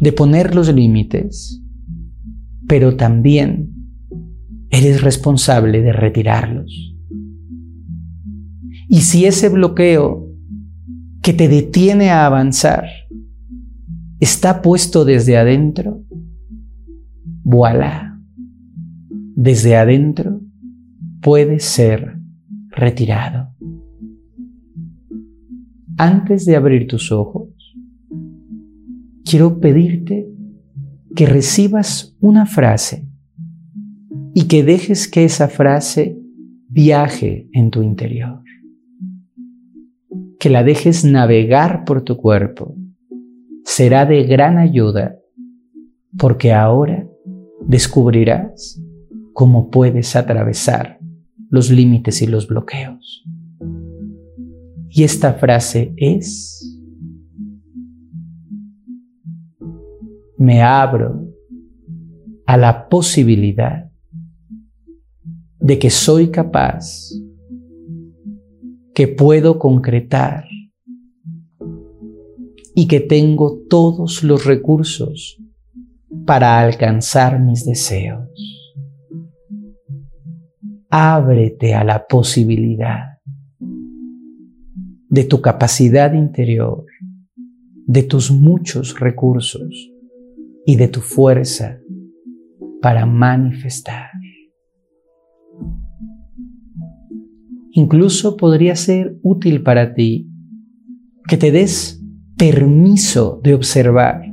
de 0.00 0.12
poner 0.12 0.56
los 0.56 0.74
límites, 0.74 1.62
pero 2.66 2.96
también 2.96 3.72
eres 4.70 5.00
responsable 5.00 5.80
de 5.80 5.92
retirarlos. 5.92 6.96
Y 8.88 9.02
si 9.02 9.26
ese 9.26 9.48
bloqueo 9.48 10.28
que 11.22 11.32
te 11.32 11.46
detiene 11.46 12.10
a 12.10 12.26
avanzar 12.26 12.86
está 14.18 14.60
puesto 14.60 15.04
desde 15.04 15.36
adentro, 15.36 16.02
voilà, 17.42 18.20
desde 19.34 19.76
adentro 19.76 20.40
puede 21.20 21.58
ser 21.60 22.18
retirado. 22.70 23.48
Antes 25.98 26.46
de 26.46 26.56
abrir 26.56 26.86
tus 26.86 27.12
ojos, 27.12 27.48
quiero 29.24 29.60
pedirte 29.60 30.28
que 31.14 31.26
recibas 31.26 32.16
una 32.20 32.46
frase 32.46 33.08
y 34.34 34.48
que 34.48 34.64
dejes 34.64 35.08
que 35.08 35.24
esa 35.24 35.48
frase 35.48 36.18
viaje 36.68 37.48
en 37.52 37.70
tu 37.70 37.82
interior. 37.82 38.42
Que 40.38 40.48
la 40.48 40.64
dejes 40.64 41.04
navegar 41.04 41.84
por 41.84 42.02
tu 42.02 42.16
cuerpo. 42.16 42.74
Será 43.64 44.06
de 44.06 44.24
gran 44.24 44.58
ayuda 44.58 45.18
porque 46.18 46.52
ahora 46.52 47.06
descubrirás 47.66 48.80
cómo 49.32 49.70
puedes 49.70 50.14
atravesar 50.16 50.98
los 51.50 51.70
límites 51.70 52.22
y 52.22 52.26
los 52.26 52.46
bloqueos. 52.46 53.24
Y 54.88 55.04
esta 55.04 55.34
frase 55.34 55.94
es, 55.96 56.80
me 60.36 60.62
abro 60.62 61.28
a 62.46 62.56
la 62.56 62.88
posibilidad 62.88 63.90
de 65.58 65.78
que 65.78 65.90
soy 65.90 66.28
capaz, 66.28 67.10
que 68.94 69.08
puedo 69.08 69.58
concretar 69.58 70.44
y 72.74 72.88
que 72.88 73.00
tengo 73.00 73.60
todos 73.68 74.22
los 74.22 74.44
recursos 74.44 75.41
para 76.26 76.60
alcanzar 76.60 77.40
mis 77.40 77.64
deseos. 77.64 78.28
Ábrete 80.90 81.74
a 81.74 81.84
la 81.84 82.06
posibilidad 82.06 83.18
de 85.08 85.24
tu 85.24 85.40
capacidad 85.40 86.12
interior, 86.14 86.84
de 87.86 88.02
tus 88.02 88.30
muchos 88.30 88.98
recursos 88.98 89.90
y 90.64 90.76
de 90.76 90.88
tu 90.88 91.00
fuerza 91.00 91.78
para 92.80 93.06
manifestar. 93.06 94.10
Incluso 97.72 98.36
podría 98.36 98.76
ser 98.76 99.18
útil 99.22 99.62
para 99.62 99.94
ti 99.94 100.30
que 101.26 101.36
te 101.36 101.50
des 101.50 102.02
permiso 102.36 103.40
de 103.42 103.54
observar 103.54 104.31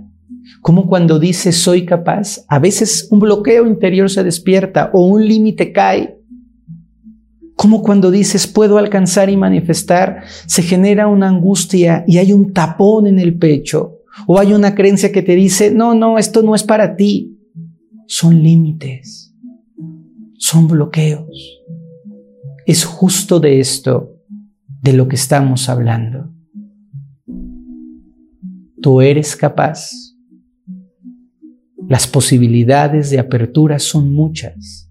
como 0.62 0.88
cuando 0.88 1.20
dices 1.20 1.58
soy 1.58 1.86
capaz, 1.86 2.46
a 2.48 2.60
veces 2.60 3.08
un 3.12 3.20
bloqueo 3.20 3.66
interior 3.66 4.10
se 4.10 4.24
despierta 4.24 4.90
o 4.94 5.06
un 5.06 5.26
límite 5.26 5.72
cae. 5.72 6.18
Como 7.56 7.82
cuando 7.82 8.12
dices 8.12 8.48
puedo 8.48 8.78
alcanzar 8.78 9.30
y 9.30 9.38
manifestar, 9.38 10.24
se 10.46 10.62
genera 10.64 11.08
una 11.08 11.30
angustia 11.30 12.04
y 12.08 12.18
hay 12.18 12.34
un 12.34 12.54
tapón 12.54 13.08
en 13.08 13.20
el 13.20 13.38
pecho 13.38 14.00
o 14.28 14.40
hay 14.40 14.54
una 14.54 14.76
creencia 14.76 15.12
que 15.12 15.22
te 15.22 15.36
dice 15.36 15.72
no, 15.72 15.94
no, 15.94 16.18
esto 16.18 16.42
no 16.42 16.56
es 16.56 16.64
para 16.64 16.96
ti. 16.96 17.38
Son 18.08 18.42
límites, 18.42 19.36
son 20.38 20.68
bloqueos. 20.68 21.60
Es 22.66 22.86
justo 22.86 23.40
de 23.40 23.60
esto 23.60 24.16
de 24.82 24.94
lo 24.94 25.08
que 25.08 25.16
estamos 25.16 25.70
hablando. 25.70 26.32
Tú 28.82 29.02
eres 29.02 29.36
capaz. 29.36 30.09
Las 31.90 32.06
posibilidades 32.06 33.10
de 33.10 33.18
apertura 33.18 33.80
son 33.80 34.14
muchas. 34.14 34.88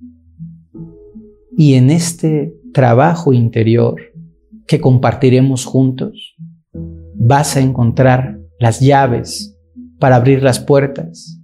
Y 1.57 1.75
en 1.75 1.91
este 1.91 2.53
trabajo 2.75 3.33
interior 3.33 4.01
que 4.67 4.81
compartiremos 4.81 5.65
juntos, 5.65 6.35
vas 7.15 7.57
a 7.57 7.61
encontrar 7.61 8.41
las 8.59 8.81
llaves 8.81 9.57
para 10.01 10.17
abrir 10.17 10.43
las 10.43 10.59
puertas, 10.59 11.41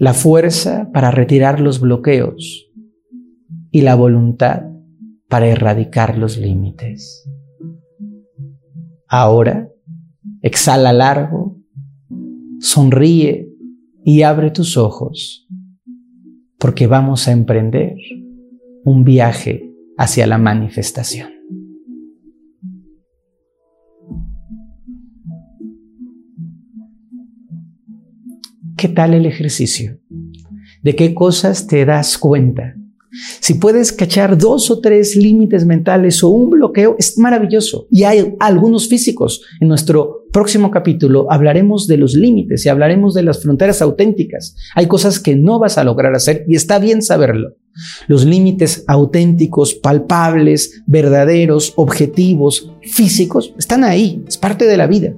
la 0.00 0.14
fuerza 0.14 0.90
para 0.92 1.12
retirar 1.12 1.60
los 1.60 1.78
bloqueos 1.78 2.72
y 3.70 3.82
la 3.82 3.94
voluntad 3.94 4.64
para 5.28 5.46
erradicar 5.46 6.18
los 6.18 6.38
límites. 6.38 7.24
Ahora, 9.06 9.70
exhala 10.42 10.92
largo, 10.92 11.56
sonríe 12.58 13.53
y 14.04 14.22
abre 14.22 14.50
tus 14.50 14.76
ojos, 14.76 15.48
porque 16.58 16.86
vamos 16.86 17.26
a 17.26 17.32
emprender 17.32 17.96
un 18.84 19.02
viaje 19.02 19.70
hacia 19.96 20.26
la 20.26 20.38
manifestación. 20.38 21.30
¿Qué 28.76 28.88
tal 28.88 29.14
el 29.14 29.24
ejercicio? 29.24 29.98
¿De 30.82 30.94
qué 30.94 31.14
cosas 31.14 31.66
te 31.66 31.86
das 31.86 32.18
cuenta? 32.18 32.76
Si 33.40 33.54
puedes 33.54 33.92
cachar 33.92 34.36
dos 34.36 34.70
o 34.70 34.80
tres 34.80 35.16
límites 35.16 35.64
mentales 35.64 36.22
o 36.24 36.30
un 36.30 36.50
bloqueo, 36.50 36.96
es 36.98 37.18
maravilloso. 37.18 37.86
Y 37.90 38.04
hay 38.04 38.34
algunos 38.40 38.88
físicos. 38.88 39.42
En 39.60 39.68
nuestro 39.68 40.24
próximo 40.32 40.70
capítulo 40.70 41.30
hablaremos 41.30 41.86
de 41.86 41.96
los 41.96 42.14
límites 42.14 42.66
y 42.66 42.68
hablaremos 42.68 43.14
de 43.14 43.22
las 43.22 43.42
fronteras 43.42 43.80
auténticas. 43.82 44.56
Hay 44.74 44.86
cosas 44.86 45.20
que 45.20 45.36
no 45.36 45.58
vas 45.58 45.78
a 45.78 45.84
lograr 45.84 46.14
hacer 46.14 46.44
y 46.48 46.56
está 46.56 46.78
bien 46.78 47.02
saberlo. 47.02 47.54
Los 48.08 48.24
límites 48.24 48.84
auténticos, 48.86 49.74
palpables, 49.74 50.82
verdaderos, 50.86 51.72
objetivos, 51.76 52.72
físicos, 52.82 53.54
están 53.58 53.84
ahí. 53.84 54.22
Es 54.26 54.38
parte 54.38 54.66
de 54.66 54.76
la 54.76 54.86
vida. 54.86 55.14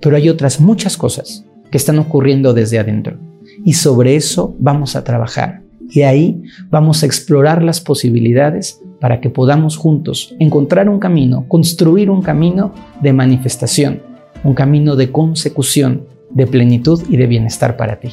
Pero 0.00 0.16
hay 0.16 0.28
otras 0.28 0.60
muchas 0.60 0.96
cosas 0.96 1.44
que 1.70 1.78
están 1.78 1.98
ocurriendo 1.98 2.52
desde 2.52 2.78
adentro. 2.78 3.18
Y 3.64 3.74
sobre 3.74 4.16
eso 4.16 4.54
vamos 4.58 4.96
a 4.96 5.04
trabajar. 5.04 5.63
Y 5.90 6.02
ahí 6.02 6.42
vamos 6.70 7.02
a 7.02 7.06
explorar 7.06 7.62
las 7.62 7.80
posibilidades 7.80 8.80
para 9.00 9.20
que 9.20 9.30
podamos 9.30 9.76
juntos 9.76 10.34
encontrar 10.38 10.88
un 10.88 10.98
camino, 10.98 11.46
construir 11.48 12.10
un 12.10 12.22
camino 12.22 12.72
de 13.02 13.12
manifestación, 13.12 14.02
un 14.42 14.54
camino 14.54 14.96
de 14.96 15.12
consecución, 15.12 16.06
de 16.30 16.46
plenitud 16.46 17.02
y 17.08 17.16
de 17.16 17.26
bienestar 17.26 17.76
para 17.76 18.00
ti. 18.00 18.10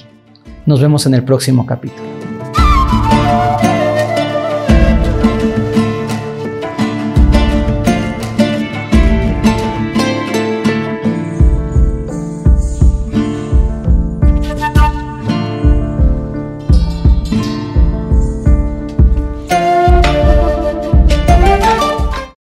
Nos 0.65 0.81
vemos 0.81 1.05
en 1.05 1.15
el 1.15 1.23
próximo 1.23 1.65
capítulo. 1.65 2.30